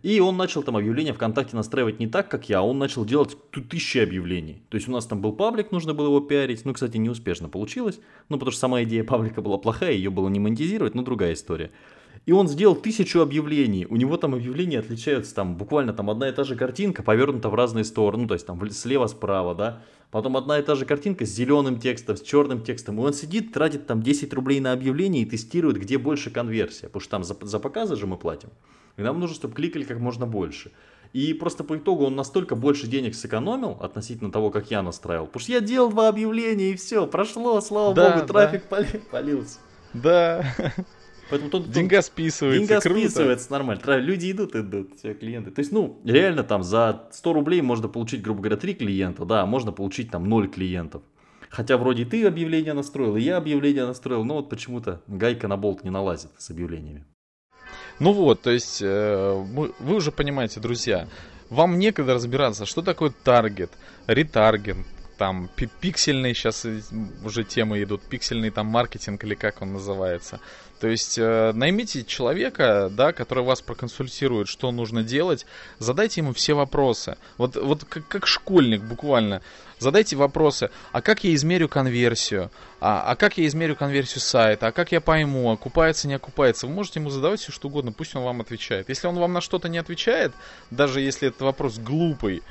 и 0.03 0.19
он 0.19 0.37
начал 0.37 0.61
там 0.61 0.77
объявления 0.77 1.13
ВКонтакте 1.13 1.55
настраивать 1.55 1.99
не 1.99 2.07
так, 2.07 2.29
как 2.29 2.49
я, 2.49 2.59
а 2.59 2.61
он 2.61 2.77
начал 2.77 3.05
делать 3.05 3.37
тысячи 3.69 3.97
объявлений. 3.97 4.61
То 4.69 4.75
есть 4.75 4.87
у 4.87 4.91
нас 4.91 5.05
там 5.05 5.21
был 5.21 5.33
паблик, 5.33 5.71
нужно 5.71 5.93
было 5.93 6.07
его 6.07 6.19
пиарить. 6.19 6.63
Ну, 6.65 6.73
кстати, 6.73 6.97
неуспешно 6.97 7.49
получилось. 7.49 7.99
Ну, 8.27 8.37
потому 8.37 8.51
что 8.51 8.59
сама 8.59 8.83
идея 8.83 9.03
паблика 9.03 9.41
была 9.41 9.57
плохая, 9.57 9.93
ее 9.93 10.09
было 10.09 10.29
не 10.29 10.39
монетизировать, 10.39 10.95
но 10.95 11.01
другая 11.01 11.33
история. 11.33 11.71
И 12.29 12.31
он 12.31 12.47
сделал 12.47 12.75
тысячу 12.75 13.21
объявлений. 13.21 13.87
У 13.89 13.95
него 13.95 14.15
там 14.15 14.35
объявления 14.35 14.77
отличаются, 14.77 15.33
там 15.33 15.55
буквально 15.55 15.93
там 15.93 16.11
одна 16.11 16.29
и 16.29 16.31
та 16.31 16.43
же 16.43 16.55
картинка 16.55 17.01
повернута 17.01 17.49
в 17.49 17.55
разные 17.55 17.83
стороны, 17.83 18.21
ну, 18.21 18.27
то 18.27 18.35
есть 18.35 18.45
там 18.45 18.69
слева-справа, 18.69 19.55
да. 19.55 19.81
Потом 20.11 20.37
одна 20.37 20.59
и 20.59 20.61
та 20.61 20.75
же 20.75 20.85
картинка 20.85 21.25
с 21.25 21.29
зеленым 21.29 21.79
текстом, 21.79 22.17
с 22.17 22.21
черным 22.21 22.61
текстом. 22.61 22.99
И 22.99 23.03
он 23.03 23.13
сидит, 23.13 23.51
тратит 23.51 23.87
там 23.87 24.03
10 24.03 24.31
рублей 24.35 24.59
на 24.59 24.73
объявление 24.73 25.23
и 25.23 25.25
тестирует, 25.25 25.79
где 25.79 25.97
больше 25.97 26.29
конверсия. 26.29 26.85
Потому 26.85 27.01
что 27.01 27.09
там 27.09 27.23
за, 27.23 27.35
за 27.41 27.57
показы 27.57 27.95
же 27.95 28.05
мы 28.05 28.15
платим. 28.15 28.49
И 28.95 29.01
нам 29.01 29.19
нужно, 29.19 29.35
чтобы 29.35 29.55
кликали 29.55 29.83
как 29.83 29.97
можно 29.97 30.27
больше. 30.27 30.71
И 31.13 31.33
просто 31.33 31.63
по 31.63 31.77
итогу 31.77 32.05
он 32.05 32.15
настолько 32.15 32.55
больше 32.55 32.85
денег 32.85 33.15
сэкономил 33.15 33.75
относительно 33.81 34.31
того, 34.31 34.51
как 34.51 34.69
я 34.69 34.83
настраивал. 34.83 35.25
Потому 35.25 35.41
что 35.41 35.51
я 35.51 35.61
делал 35.61 35.89
два 35.89 36.09
объявления 36.09 36.73
и 36.73 36.75
все, 36.75 37.07
прошло, 37.07 37.59
слава 37.59 37.95
да, 37.95 38.17
богу, 38.17 38.27
трафик 38.27 38.65
да. 38.69 38.85
полился. 39.09 39.57
Да. 39.95 40.45
Поэтому 41.29 41.51
тут, 41.51 41.71
деньга 41.71 42.01
списывается, 42.01 42.59
Деньга 42.59 42.81
круто. 42.81 42.99
списывается 42.99 43.51
нормально. 43.51 43.81
Люди 43.97 44.31
идут, 44.31 44.55
идут, 44.55 44.97
все 44.97 45.13
клиенты. 45.13 45.51
То 45.51 45.59
есть, 45.59 45.71
ну, 45.71 45.99
реально 46.03 46.43
там 46.43 46.63
за 46.63 47.07
100 47.11 47.33
рублей 47.33 47.61
можно 47.61 47.87
получить, 47.87 48.21
грубо 48.21 48.41
говоря, 48.41 48.57
3 48.57 48.73
клиента, 48.73 49.25
да, 49.25 49.41
а 49.41 49.45
можно 49.45 49.71
получить 49.71 50.09
там 50.09 50.27
0 50.27 50.47
клиентов. 50.49 51.03
Хотя 51.49 51.77
вроде 51.77 52.05
ты 52.05 52.25
объявление 52.25 52.73
настроил, 52.73 53.15
и 53.15 53.21
я 53.21 53.37
объявление 53.37 53.85
настроил, 53.85 54.23
но 54.23 54.35
вот 54.35 54.49
почему-то 54.49 55.01
гайка 55.07 55.47
на 55.47 55.57
болт 55.57 55.83
не 55.83 55.89
налазит 55.89 56.31
с 56.37 56.49
объявлениями. 56.51 57.05
Ну 57.99 58.13
вот, 58.13 58.41
то 58.41 58.49
есть, 58.51 58.81
э, 58.81 59.33
вы 59.79 59.95
уже 59.95 60.11
понимаете, 60.11 60.59
друзья, 60.59 61.07
вам 61.49 61.79
некогда 61.79 62.13
разбираться, 62.13 62.65
что 62.65 62.81
такое 62.81 63.11
таргет, 63.23 63.71
ретаргет, 64.07 64.77
там 65.19 65.49
пиксельные 65.81 66.33
сейчас 66.33 66.65
уже 67.25 67.43
темы 67.43 67.83
идут, 67.83 68.01
пиксельный 68.03 68.51
там 68.51 68.67
маркетинг 68.67 69.21
или 69.25 69.35
как 69.35 69.61
он 69.61 69.73
называется. 69.73 70.39
То 70.79 70.87
есть 70.87 71.17
э, 71.17 71.51
наймите 71.53 72.05
человека, 72.05 72.89
да, 72.89 73.11
который 73.11 73.43
вас 73.43 73.61
проконсультирует, 73.61 74.47
что 74.47 74.71
нужно 74.71 75.03
делать, 75.03 75.45
задайте 75.77 76.21
ему 76.21 76.31
все 76.31 76.53
вопросы. 76.53 77.17
Вот, 77.37 77.57
вот 77.57 77.83
как, 77.83 78.07
как 78.07 78.27
школьник 78.27 78.81
буквально. 78.81 79.41
Задайте 79.77 80.15
вопросы, 80.15 80.69
а 80.93 81.01
как 81.01 81.25
я 81.25 81.33
измерю 81.35 81.67
конверсию, 81.67 82.49
а, 82.79 83.01
а 83.11 83.15
как 83.17 83.37
я 83.37 83.45
измерю 83.47 83.75
конверсию 83.75 84.21
сайта, 84.21 84.67
а 84.67 84.71
как 84.71 84.93
я 84.93 85.01
пойму, 85.01 85.51
окупается, 85.51 86.07
не 86.07 86.13
окупается. 86.13 86.65
Вы 86.65 86.73
можете 86.73 87.01
ему 87.01 87.09
задавать 87.09 87.41
все 87.41 87.51
что 87.51 87.67
угодно, 87.67 87.91
пусть 87.91 88.15
он 88.15 88.23
вам 88.23 88.39
отвечает. 88.39 88.87
Если 88.87 89.07
он 89.07 89.15
вам 89.15 89.33
на 89.33 89.41
что-то 89.41 89.67
не 89.67 89.77
отвечает, 89.77 90.31
даже 90.71 91.01
если 91.01 91.27
этот 91.27 91.41
вопрос 91.41 91.77
глупый, 91.77 92.41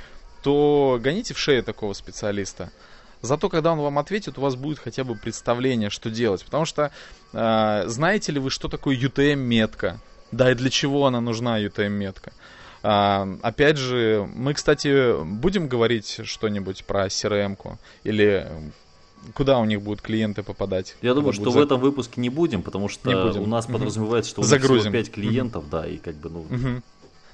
то 0.49 0.99
гоните 0.99 1.35
в 1.35 1.39
шею 1.39 1.63
такого 1.63 1.93
специалиста. 1.93 2.71
Зато 3.21 3.51
когда 3.51 3.73
он 3.73 3.81
вам 3.81 3.99
ответит, 3.99 4.39
у 4.39 4.41
вас 4.41 4.57
будет 4.57 4.79
хотя 4.79 5.05
бы 5.05 5.15
представление, 5.15 5.91
что 5.91 6.09
делать. 6.09 6.43
Потому 6.43 6.65
что 6.65 6.91
э, 7.35 7.83
знаете 7.87 8.33
ли 8.33 8.41
вы, 8.41 8.49
что 8.49 8.69
такое 8.69 8.97
UTM-метка? 8.97 10.01
Да, 10.33 10.51
и 10.51 10.55
для 10.55 10.71
чего 10.71 11.05
она 11.05 11.21
нужна, 11.21 11.61
UTM-метка? 11.61 12.33
А, 12.83 13.29
опять 13.43 13.77
же, 13.77 14.27
мы, 14.35 14.55
кстати, 14.55 15.23
будем 15.23 15.69
говорить 15.69 16.21
что-нибудь 16.25 16.87
про 16.87 17.09
CRM-ку? 17.09 17.79
Или 18.05 18.49
куда 19.35 19.59
у 19.59 19.67
них 19.67 19.83
будут 19.83 20.01
клиенты 20.01 20.43
попадать? 20.43 20.97
Я 21.03 21.13
думаю, 21.13 21.35
что 21.35 21.51
в 21.51 21.59
этом 21.59 21.79
выпуске 21.79 22.23
не 22.23 22.31
будем, 22.31 22.63
потому 22.63 22.89
что 22.89 23.07
не 23.07 23.23
будем. 23.23 23.43
у 23.43 23.47
нас 23.47 23.67
подразумевается, 23.67 24.31
что 24.31 24.41
у 24.41 24.45
нас 24.45 24.51
всего 24.51 24.91
5 24.91 25.11
клиентов, 25.13 25.69
да, 25.69 25.87
и 25.87 25.99
как 25.99 26.15
бы, 26.15 26.31
ну... 26.31 26.41
Угу. 26.41 26.83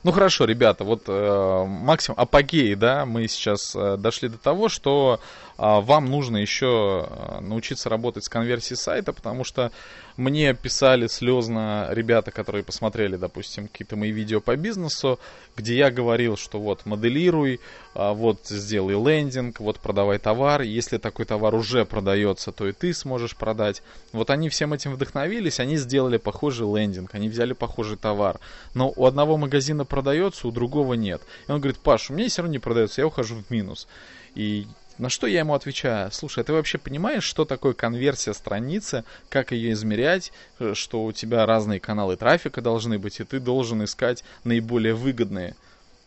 Ну 0.05 0.13
хорошо, 0.13 0.45
ребята, 0.45 0.85
вот 0.85 1.05
э, 1.09 1.65
максимум 1.67 2.21
апогей, 2.21 2.75
да, 2.75 3.07
мы 3.07 3.27
сейчас 3.27 3.75
э, 3.75 3.97
дошли 3.97 4.29
до 4.29 4.37
того, 4.37 4.69
что 4.69 5.19
э, 5.57 5.63
вам 5.63 6.11
нужно 6.11 6.37
еще 6.37 7.09
э, 7.09 7.41
научиться 7.41 7.89
работать 7.89 8.25
с 8.25 8.29
конверсией 8.29 8.77
сайта, 8.77 9.15
потому 9.15 9.45
что 9.45 9.73
мне 10.17 10.55
писали 10.55 11.09
слезно 11.09 11.89
ребята, 11.91 12.31
которые 12.31 12.63
посмотрели, 12.63 13.17
допустим, 13.17 13.67
какие-то 13.67 13.97
мои 13.97 14.13
видео 14.13 14.41
по 14.41 14.55
бизнесу, 14.57 15.19
где 15.57 15.77
я 15.77 15.91
говорил, 15.91 16.37
что 16.37 16.61
вот 16.61 16.87
моделируй, 16.87 17.61
э, 17.95 18.13
вот 18.13 18.47
сделай 18.47 18.95
лендинг, 18.95 19.59
вот 19.59 19.81
продавай 19.81 20.19
товар, 20.19 20.63
если 20.63 20.99
такой 20.99 21.25
товар 21.25 21.55
уже 21.55 21.85
продается, 21.85 22.53
то 22.53 22.69
и 22.69 22.73
ты 22.73 22.95
сможешь 22.95 23.35
продать. 23.35 23.83
Вот 24.13 24.31
они 24.31 24.49
всем 24.49 24.73
этим 24.73 24.93
вдохновились, 24.93 25.59
они 25.59 25.77
сделали 25.77 26.19
похожий 26.19 26.67
лендинг, 26.67 27.15
они 27.15 27.29
взяли 27.29 27.53
похожий 27.53 27.97
товар, 27.97 28.39
но 28.75 28.93
у 28.95 29.07
одного 29.07 29.37
магазина 29.37 29.85
продается, 29.85 30.47
у 30.47 30.53
другого 30.53 30.95
нет. 30.95 31.23
И 31.49 31.51
он 31.51 31.61
говорит, 31.61 31.81
Паш, 31.81 32.11
у 32.11 32.15
меня 32.15 32.29
все 32.29 32.43
равно 32.43 32.53
не 32.53 32.61
продается, 32.61 33.01
я 33.01 33.07
ухожу 33.09 33.35
в 33.35 33.51
минус. 33.51 33.89
И 34.37 34.67
на 34.99 35.09
что 35.09 35.27
я 35.27 35.41
ему 35.41 35.55
отвечаю? 35.55 36.13
Слушай, 36.13 36.41
а 36.41 36.45
ты 36.45 36.53
вообще 36.53 36.79
понимаешь, 36.79 37.25
что 37.25 37.45
такое 37.45 37.75
конверсия 37.75 38.33
страницы, 38.33 39.05
как 39.29 39.53
ее 39.53 39.73
измерять, 39.73 40.33
э, 40.59 40.75
что 40.75 41.05
у 41.05 41.13
тебя 41.13 41.47
разные 41.47 41.81
каналы 41.81 42.17
трафика 42.17 42.61
должны 42.61 42.99
быть, 42.99 43.21
и 43.21 43.25
ты 43.25 43.41
должен 43.41 43.83
искать 43.83 44.25
наиболее 44.45 44.95
выгодные. 44.95 45.57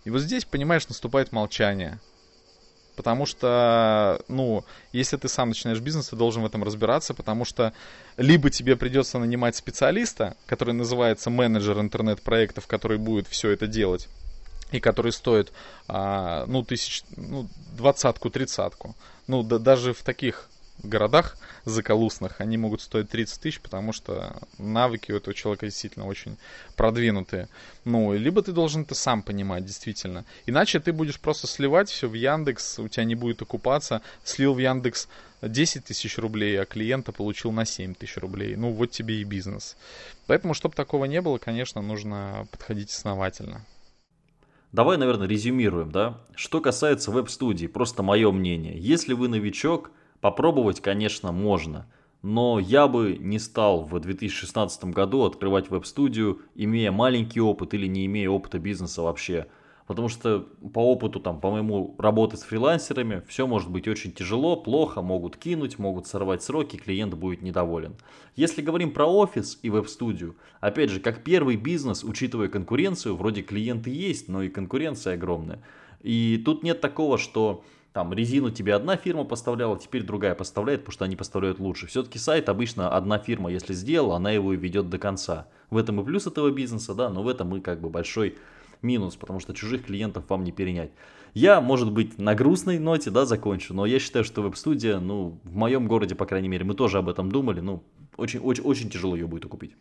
И 0.06 0.10
вот 0.10 0.22
здесь, 0.22 0.46
понимаешь, 0.46 0.88
наступает 0.88 1.32
молчание. 1.32 2.00
Потому 2.96 3.28
что, 3.28 4.24
ну, 4.28 4.64
если 4.92 5.18
ты 5.18 5.28
сам 5.28 5.50
начинаешь 5.50 5.82
бизнес, 5.82 6.08
ты 6.08 6.16
должен 6.16 6.42
в 6.42 6.46
этом 6.48 6.64
разбираться, 6.64 7.14
потому 7.14 7.46
что 7.46 7.74
либо 8.16 8.50
тебе 8.50 8.76
придется 8.76 9.20
нанимать 9.20 9.56
специалиста, 9.56 10.36
который 10.48 10.74
называется 10.74 11.30
менеджер 11.30 11.80
интернет-проектов, 11.80 12.66
который 12.66 12.98
будет 12.98 13.28
все 13.28 13.52
это 13.52 13.68
делать, 13.68 14.08
и 14.72 14.80
который 14.80 15.12
стоит, 15.12 15.54
а, 15.88 16.46
ну, 16.48 16.64
тысяч, 16.64 17.04
ну, 17.16 17.48
двадцатку, 17.76 18.30
тридцатку. 18.30 18.96
Ну, 19.28 19.44
да, 19.44 19.60
даже 19.60 19.94
в 19.94 20.02
таких 20.04 20.50
городах 20.84 21.38
заколусных 21.66 22.40
они 22.40 22.58
могут 22.58 22.82
стоить 22.82 23.10
30 23.10 23.42
тысяч, 23.42 23.60
потому 23.60 23.94
что 23.94 24.38
навыки 24.58 25.12
у 25.12 25.18
этого 25.18 25.34
человека 25.34 25.66
действительно 25.66 26.06
очень 26.06 26.38
продвинутые. 26.76 27.50
Ну, 27.84 28.14
либо 28.14 28.42
ты 28.42 28.52
должен 28.52 28.84
это 28.84 28.96
сам 28.96 29.24
понимать, 29.24 29.66
действительно. 29.66 30.26
Иначе 30.46 30.80
ты 30.80 30.94
будешь 30.94 31.20
просто 31.20 31.48
сливать 31.48 31.90
все 31.90 32.08
в 32.08 32.14
Яндекс, 32.14 32.80
у 32.80 32.88
тебя 32.88 33.06
не 33.06 33.16
будет 33.16 33.42
окупаться. 33.42 34.02
Слил 34.24 34.54
в 34.54 34.60
Яндекс 34.60 35.08
10 35.42 35.86
тысяч 35.86 36.18
рублей, 36.18 36.60
а 36.62 36.66
клиента 36.66 37.12
получил 37.12 37.52
на 37.52 37.66
7 37.66 37.96
тысяч 37.96 38.18
рублей. 38.18 38.56
Ну, 38.56 38.72
вот 38.72 38.92
тебе 38.92 39.22
и 39.22 39.24
бизнес. 39.24 39.76
Поэтому, 40.28 40.54
чтобы 40.54 40.76
такого 40.76 41.06
не 41.06 41.22
было, 41.22 41.38
конечно, 41.38 41.82
нужно 41.82 42.48
подходить 42.52 42.92
основательно. 42.92 43.66
Давай, 44.78 45.00
наверное, 45.00 45.28
резюмируем, 45.28 45.92
да? 45.92 46.20
Что 46.36 46.62
касается 46.62 47.10
веб-студии, 47.10 47.66
просто 47.66 48.04
мое 48.04 48.32
мнение. 48.32 48.78
Если 48.78 49.16
вы 49.16 49.28
новичок, 49.28 49.90
попробовать, 50.22 50.82
конечно, 50.82 51.32
можно. 51.32 51.88
Но 52.22 52.60
я 52.60 52.88
бы 52.88 53.18
не 53.20 53.40
стал 53.40 53.86
в 53.86 54.00
2016 54.00 54.84
году 54.94 55.24
открывать 55.24 55.72
веб-студию, 55.72 56.42
имея 56.54 56.92
маленький 56.92 57.42
опыт 57.42 57.74
или 57.74 57.88
не 57.88 58.06
имея 58.06 58.30
опыта 58.30 58.60
бизнеса 58.60 59.02
вообще. 59.02 59.48
Потому 59.88 60.10
что 60.10 60.42
по 60.74 60.80
опыту, 60.80 61.22
там, 61.22 61.40
по 61.40 61.50
моему 61.50 61.96
работы 61.98 62.36
с 62.36 62.44
фрилансерами, 62.44 63.24
все 63.28 63.48
может 63.48 63.72
быть 63.72 63.88
очень 63.88 64.12
тяжело, 64.12 64.58
плохо, 64.58 65.02
могут 65.02 65.38
кинуть, 65.38 65.80
могут 65.80 66.08
сорвать 66.08 66.44
сроки, 66.44 66.76
клиент 66.76 67.14
будет 67.14 67.42
недоволен. 67.42 67.96
Если 68.36 68.62
говорим 68.62 68.92
про 68.92 69.06
офис 69.06 69.58
и 69.62 69.70
веб-студию, 69.70 70.36
опять 70.60 70.90
же, 70.90 71.00
как 71.00 71.24
первый 71.24 71.56
бизнес, 71.56 72.04
учитывая 72.04 72.50
конкуренцию, 72.50 73.16
вроде 73.16 73.42
клиенты 73.42 73.90
есть, 73.90 74.28
но 74.28 74.44
и 74.44 74.50
конкуренция 74.50 75.14
огромная. 75.14 75.62
И 76.04 76.42
тут 76.44 76.64
нет 76.64 76.82
такого, 76.82 77.18
что 77.18 77.64
там 77.94 78.14
резину 78.14 78.52
тебе 78.52 78.76
одна 78.76 78.98
фирма 78.98 79.24
поставляла, 79.24 79.80
теперь 79.80 80.04
другая 80.04 80.36
поставляет, 80.36 80.82
потому 80.82 80.94
что 80.94 81.06
они 81.06 81.16
поставляют 81.16 81.60
лучше. 81.60 81.88
Все-таки 81.88 82.20
сайт 82.20 82.50
обычно 82.50 82.90
одна 82.90 83.20
фирма, 83.20 83.50
если 83.50 83.74
сделала, 83.74 84.18
она 84.18 84.32
его 84.32 84.54
и 84.54 84.58
ведет 84.58 84.90
до 84.90 85.00
конца. 85.00 85.48
В 85.70 85.78
этом 85.78 86.02
и 86.02 86.04
плюс 86.04 86.28
этого 86.28 86.52
бизнеса, 86.52 86.94
да, 86.94 87.10
но 87.10 87.24
в 87.24 87.28
этом 87.30 87.56
и 87.56 87.62
как 87.62 87.80
бы 87.80 87.90
большой 87.90 88.36
минус, 88.82 89.16
потому 89.16 89.40
что 89.40 89.54
чужих 89.54 89.86
клиентов 89.86 90.26
вам 90.30 90.44
не 90.44 90.52
перенять. 90.52 90.92
Я, 91.34 91.62
может 91.62 91.92
быть, 91.92 92.18
на 92.18 92.34
грустной 92.36 92.80
ноте, 92.80 93.12
да, 93.12 93.26
закончу, 93.26 93.74
но 93.74 93.86
я 93.86 94.00
считаю, 94.00 94.26
что 94.26 94.42
веб-студия, 94.42 95.00
ну, 95.00 95.38
в 95.44 95.56
моем 95.56 95.88
городе, 95.88 96.16
по 96.16 96.26
крайней 96.26 96.48
мере, 96.48 96.66
мы 96.66 96.74
тоже 96.74 96.98
об 96.98 97.10
этом 97.10 97.32
думали, 97.32 97.60
ну, 97.60 97.84
очень, 98.18 98.40
очень, 98.40 98.64
очень 98.64 98.90
тяжело 98.90 99.16
ее 99.16 99.28
будет 99.28 99.46
купить. 99.46 99.76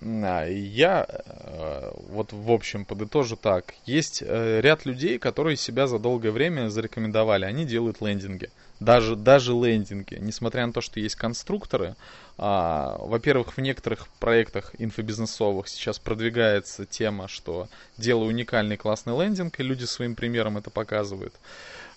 Я 0.00 1.06
э, 1.08 1.90
вот 2.08 2.32
в 2.32 2.50
общем 2.50 2.84
подытожу 2.84 3.36
так. 3.36 3.74
Есть 3.86 4.22
э, 4.24 4.60
ряд 4.60 4.84
людей, 4.84 5.18
которые 5.18 5.56
себя 5.56 5.86
за 5.86 5.98
долгое 5.98 6.30
время 6.30 6.68
зарекомендовали. 6.68 7.44
Они 7.44 7.64
делают 7.64 8.00
лендинги. 8.02 8.50
Даже, 8.78 9.16
даже 9.16 9.52
лендинги. 9.52 10.18
Несмотря 10.20 10.66
на 10.66 10.72
то, 10.72 10.82
что 10.82 11.00
есть 11.00 11.16
конструкторы, 11.16 11.96
а, 12.36 12.98
во-первых, 12.98 13.56
в 13.56 13.60
некоторых 13.60 14.08
проектах 14.20 14.74
инфобизнесовых 14.78 15.66
сейчас 15.68 15.98
продвигается 15.98 16.84
тема, 16.84 17.26
что 17.26 17.68
делаю 17.96 18.28
уникальный 18.28 18.76
классный 18.76 19.18
лендинг, 19.18 19.58
и 19.58 19.62
люди 19.62 19.84
своим 19.84 20.14
примером 20.14 20.58
это 20.58 20.68
показывают. 20.68 21.34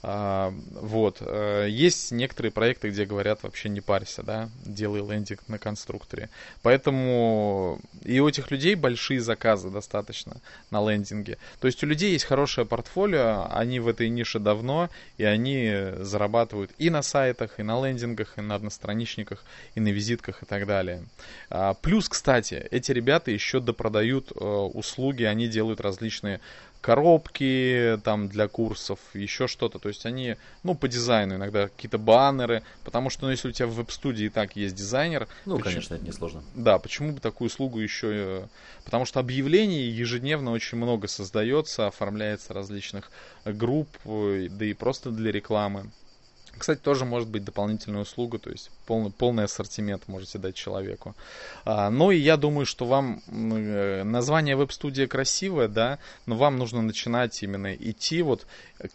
А, 0.02 0.54
вот. 0.72 1.18
Э, 1.22 1.68
есть 1.70 2.12
некоторые 2.12 2.52
проекты, 2.52 2.90
где 2.90 3.06
говорят 3.06 3.44
вообще 3.44 3.70
не 3.70 3.82
парься, 3.82 4.24
да, 4.24 4.50
делай 4.66 5.02
лендинг 5.02 5.42
на 5.48 5.58
конструкторе. 5.58 6.30
Поэтому 6.62 7.80
и 8.04 8.20
у 8.20 8.28
этих 8.28 8.50
людей 8.52 8.76
большие 8.76 9.20
заказы 9.20 9.70
достаточно 9.70 10.38
на 10.72 10.90
лендинге. 10.90 11.38
То 11.60 11.68
есть 11.68 11.84
у 11.84 11.88
людей 11.88 12.14
есть 12.14 12.26
хорошее 12.26 12.66
портфолио, 12.66 13.48
они 13.52 13.80
в 13.80 13.88
этой 13.88 14.10
нише 14.10 14.40
давно, 14.40 14.90
и 15.18 15.26
они 15.26 15.74
зарабатывают 16.00 16.72
и 16.78 16.90
на 16.90 17.02
сайтах, 17.02 17.60
и 17.60 17.64
на 17.64 17.86
лендингах, 17.86 18.38
и 18.38 18.42
на 18.42 18.56
одностраничниках, 18.56 19.44
и 19.76 19.82
на 19.82 19.90
визитках 19.90 20.44
и 20.44 20.46
так 20.46 20.66
далее. 20.66 21.04
А, 21.50 21.74
плюс, 21.74 22.08
кстати, 22.08 22.68
эти 22.72 22.92
ребята 22.94 23.32
еще 23.32 23.60
допродают 23.60 24.32
э, 24.32 24.44
услуги, 24.44 25.24
они 25.24 25.48
делают 25.48 25.82
различные 25.82 26.40
коробки 26.82 28.00
там 28.04 28.30
для 28.30 28.48
курсов, 28.48 29.00
еще 29.14 29.48
что-то. 29.48 29.80
То 29.80 29.90
есть 29.90 30.06
они, 30.06 30.38
ну, 30.64 30.76
по 30.76 30.88
дизайну 30.88 31.36
иногда 31.36 31.68
какие-то 31.68 31.98
баннеры, 31.98 32.64
потому 32.84 33.10
что, 33.10 33.26
ну, 33.26 33.32
если 33.32 33.50
у 33.50 33.52
тебя 33.52 33.68
в 33.68 33.74
веб-студии 33.74 34.26
и 34.26 34.30
так 34.30 34.56
есть 34.56 34.76
дизайнер... 34.76 35.28
Ну, 35.46 35.58
почему, 35.58 35.72
конечно, 35.72 35.96
это 35.96 36.06
несложно. 36.06 36.44
Да, 36.56 36.80
почему 36.80 37.14
бы 37.14 37.20
такую 37.20 37.48
услугу 37.48 37.80
еще... 37.80 38.08
Э, 38.12 38.48
потому 38.86 39.06
что 39.06 39.20
объявлений 39.20 39.90
ежедневно 39.90 40.52
очень 40.52 40.78
много 40.78 41.08
создается, 41.08 41.88
оформляется 41.88 42.54
различных 42.54 43.12
групп, 43.46 43.90
э, 44.06 44.48
да 44.50 44.66
и 44.66 44.74
просто 44.74 45.12
для 45.12 45.32
рекламы. 45.32 45.92
Кстати, 46.58 46.80
тоже 46.80 47.06
может 47.06 47.30
быть 47.30 47.44
дополнительная 47.44 48.02
услуга, 48.02 48.40
то 48.40 48.50
есть 48.50 48.70
полный, 48.86 49.12
полный 49.12 49.46
ассортимент 49.46 50.08
можете 50.08 50.38
дать 50.40 50.56
человеку. 50.56 51.16
А, 51.66 51.90
ну 51.90 52.12
и 52.12 52.18
я 52.18 52.38
думаю, 52.38 52.66
что 52.66 52.86
вам 52.86 53.22
э, 53.28 54.04
название 54.04 54.56
веб-студия 54.56 55.08
красивое, 55.08 55.68
да, 55.68 56.00
но 56.26 56.36
вам 56.36 56.58
нужно 56.58 56.82
начинать 56.82 57.42
именно 57.44 57.74
идти 57.74 58.22
вот 58.22 58.46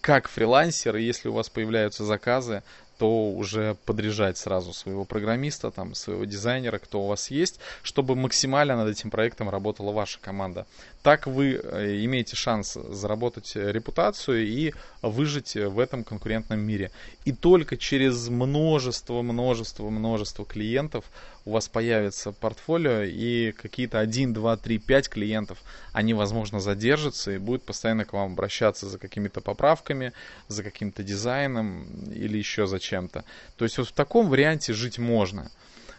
как 0.01 0.29
фрилансер, 0.29 0.97
и 0.97 1.03
если 1.03 1.29
у 1.29 1.33
вас 1.33 1.49
появляются 1.49 2.05
заказы, 2.05 2.63
то 2.99 3.31
уже 3.31 3.77
подряжать 3.85 4.39
сразу 4.39 4.73
своего 4.73 5.05
программиста, 5.05 5.71
там, 5.71 5.95
своего 5.95 6.25
дизайнера, 6.25 6.79
кто 6.79 7.03
у 7.03 7.09
вас 7.09 7.31
есть, 7.31 7.61
чтобы 7.83 8.15
максимально 8.15 8.77
над 8.77 8.89
этим 8.89 9.11
проектом 9.11 9.51
работала 9.51 9.93
ваша 9.93 10.19
команда. 10.21 10.67
Так 11.03 11.27
вы 11.27 11.61
э, 11.63 12.05
имеете 12.05 12.37
шанс 12.37 12.75
заработать 12.75 13.57
репутацию 13.57 14.47
и 14.47 14.73
выжить 15.03 15.55
в 15.55 15.79
этом 15.79 16.05
конкурентном 16.05 16.61
мире. 16.61 16.91
И 17.25 17.33
только 17.33 17.77
через 17.77 18.29
множество, 18.29 19.23
множество, 19.23 19.91
множество 19.91 20.45
клиентов 20.45 21.05
у 21.45 21.51
вас 21.53 21.69
появится 21.69 22.33
портфолио 22.33 23.03
и 23.03 23.53
какие-то 23.53 23.99
1, 23.99 24.33
2, 24.33 24.57
3, 24.57 24.79
5 24.79 25.09
клиентов, 25.09 25.59
они, 25.93 26.15
возможно, 26.15 26.59
задержатся 26.59 27.33
и 27.33 27.39
будут 27.39 27.65
постоянно 27.65 28.05
к 28.05 28.13
вам 28.13 28.33
обращаться 28.33 28.89
за 28.89 28.99
какими-то 28.99 29.41
поправками, 29.41 30.13
за 30.49 30.63
каким-то 30.63 31.03
дизайном 31.03 31.85
или 32.11 32.39
еще 32.39 32.67
за 32.67 32.79
чем-то. 32.85 33.25
То 33.57 33.65
есть 33.65 33.79
вот 33.79 33.89
в 33.89 33.93
таком 33.93 34.29
варианте 34.29 34.73
жить 34.73 34.99
можно. 34.99 35.51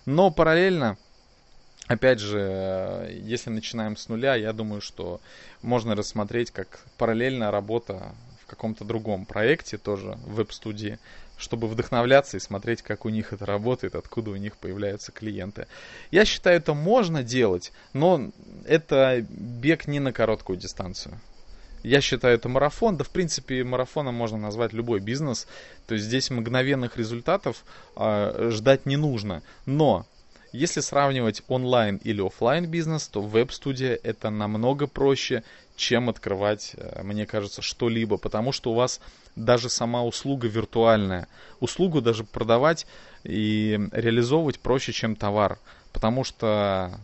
Но 0.06 0.32
параллельно 0.32 0.98
Опять 1.88 2.20
же, 2.20 3.08
если 3.22 3.52
начинаем 3.52 3.96
с 3.96 4.10
нуля, 4.10 4.36
я 4.36 4.54
думаю, 4.54 4.82
что 4.82 5.22
можно 5.62 5.96
рассмотреть 5.96 6.50
как 6.50 6.80
параллельная 6.98 7.52
работа 7.52 8.16
в 8.42 8.48
каком-то 8.48 8.84
другом 8.84 9.26
проекте, 9.26 9.78
тоже 9.78 10.18
в 10.26 10.34
веб-студии, 10.34 10.98
чтобы 11.38 11.68
вдохновляться 11.68 12.38
и 12.38 12.40
смотреть, 12.40 12.82
как 12.82 13.06
у 13.06 13.10
них 13.10 13.34
это 13.34 13.46
работает, 13.46 13.94
откуда 13.94 14.32
у 14.32 14.36
них 14.36 14.58
появляются 14.58 15.12
клиенты. 15.12 15.68
Я 16.10 16.26
считаю, 16.26 16.58
это 16.58 16.74
можно 16.74 17.22
делать, 17.22 17.72
но 17.94 18.32
это 18.66 19.24
бег 19.30 19.86
не 19.86 20.00
на 20.00 20.12
короткую 20.12 20.58
дистанцию. 20.58 21.20
Я 21.86 22.02
считаю, 22.02 22.34
это 22.34 22.50
марафон. 22.50 22.98
Да, 22.98 23.04
в 23.04 23.12
принципе, 23.12 23.64
марафоном 23.64 24.16
можно 24.16 24.40
назвать 24.40 24.74
любой 24.74 25.00
бизнес. 25.00 25.48
То 25.86 25.94
есть 25.94 26.08
здесь 26.08 26.32
мгновенных 26.32 26.98
результатов 26.98 27.64
э, 27.96 28.50
ждать 28.52 28.88
не 28.88 28.98
нужно. 28.98 29.44
Но 29.68 30.06
Если 30.52 30.80
сравнивать 30.80 31.44
онлайн 31.48 31.98
или 31.98 32.26
офлайн 32.26 32.66
бизнес, 32.66 33.08
то 33.10 33.22
веб-студия 33.22 34.00
это 34.04 34.30
намного 34.30 34.88
проще, 34.88 35.44
чем 35.76 36.10
открывать, 36.10 36.72
э, 36.76 37.04
мне 37.04 37.28
кажется, 37.28 37.62
что-либо, 37.62 38.18
потому 38.18 38.52
что 38.52 38.72
у 38.72 38.74
вас 38.74 39.00
даже 39.36 39.70
сама 39.70 40.04
услуга 40.04 40.48
виртуальная. 40.48 41.28
Услугу 41.60 42.02
даже 42.02 42.24
продавать 42.24 42.88
и 43.24 43.80
реализовывать 43.92 44.60
проще, 44.60 44.92
чем 44.92 45.16
товар 45.16 45.60
потому 45.96 46.26
что 46.26 47.00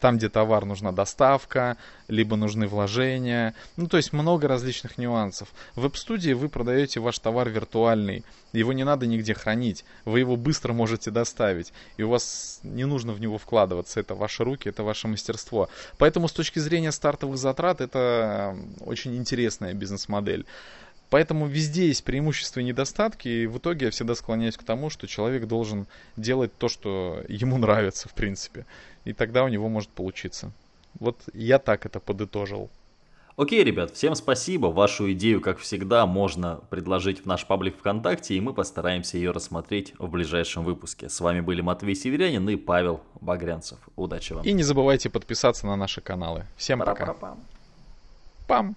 там, 0.00 0.18
где 0.18 0.28
товар, 0.28 0.64
нужна 0.64 0.92
доставка, 0.92 1.76
либо 2.08 2.36
нужны 2.36 2.66
вложения. 2.66 3.54
Ну, 3.76 3.86
то 3.86 3.96
есть 3.96 4.12
много 4.12 4.48
различных 4.48 4.98
нюансов. 4.98 5.48
В 5.74 5.82
веб-студии 5.82 6.32
вы 6.32 6.48
продаете 6.48 7.00
ваш 7.00 7.18
товар 7.18 7.48
виртуальный. 7.48 8.24
Его 8.52 8.72
не 8.72 8.84
надо 8.84 9.06
нигде 9.06 9.34
хранить. 9.34 9.84
Вы 10.04 10.20
его 10.20 10.36
быстро 10.36 10.72
можете 10.72 11.10
доставить. 11.10 11.72
И 11.96 12.02
у 12.02 12.08
вас 12.08 12.60
не 12.62 12.84
нужно 12.84 13.12
в 13.12 13.20
него 13.20 13.38
вкладываться. 13.38 14.00
Это 14.00 14.14
ваши 14.14 14.44
руки, 14.44 14.68
это 14.68 14.82
ваше 14.82 15.08
мастерство. 15.08 15.68
Поэтому 15.98 16.28
с 16.28 16.32
точки 16.32 16.58
зрения 16.58 16.92
стартовых 16.92 17.36
затрат 17.36 17.80
это 17.80 18.56
очень 18.80 19.16
интересная 19.16 19.74
бизнес-модель. 19.74 20.46
Поэтому 21.14 21.46
везде 21.46 21.86
есть 21.86 22.02
преимущества 22.02 22.58
и 22.58 22.64
недостатки, 22.64 23.28
и 23.28 23.46
в 23.46 23.58
итоге 23.58 23.86
я 23.86 23.92
всегда 23.92 24.16
склоняюсь 24.16 24.56
к 24.56 24.64
тому, 24.64 24.90
что 24.90 25.06
человек 25.06 25.46
должен 25.46 25.86
делать 26.16 26.50
то, 26.58 26.68
что 26.68 27.22
ему 27.28 27.56
нравится, 27.56 28.08
в 28.08 28.14
принципе. 28.14 28.66
И 29.04 29.12
тогда 29.12 29.44
у 29.44 29.48
него 29.48 29.68
может 29.68 29.90
получиться. 29.90 30.50
Вот 30.98 31.20
я 31.32 31.60
так 31.60 31.86
это 31.86 32.00
подытожил. 32.00 32.68
Окей, 33.36 33.62
ребят, 33.62 33.92
всем 33.92 34.16
спасибо. 34.16 34.66
Вашу 34.66 35.12
идею, 35.12 35.40
как 35.40 35.58
всегда, 35.58 36.04
можно 36.04 36.58
предложить 36.68 37.20
в 37.20 37.26
наш 37.26 37.46
паблик 37.46 37.78
ВКонтакте, 37.78 38.34
и 38.34 38.40
мы 38.40 38.52
постараемся 38.52 39.16
ее 39.16 39.30
рассмотреть 39.30 39.94
в 40.00 40.08
ближайшем 40.08 40.64
выпуске. 40.64 41.08
С 41.08 41.20
вами 41.20 41.38
были 41.38 41.60
Матвей 41.60 41.94
Северянин 41.94 42.48
и 42.48 42.56
Павел 42.56 43.00
Багрянцев. 43.20 43.78
Удачи 43.94 44.32
вам. 44.32 44.42
И 44.42 44.52
не 44.52 44.64
забывайте 44.64 45.10
подписаться 45.10 45.64
на 45.64 45.76
наши 45.76 46.00
каналы. 46.00 46.46
Всем 46.56 46.80
пока. 46.80 47.14
Пам. 48.48 48.76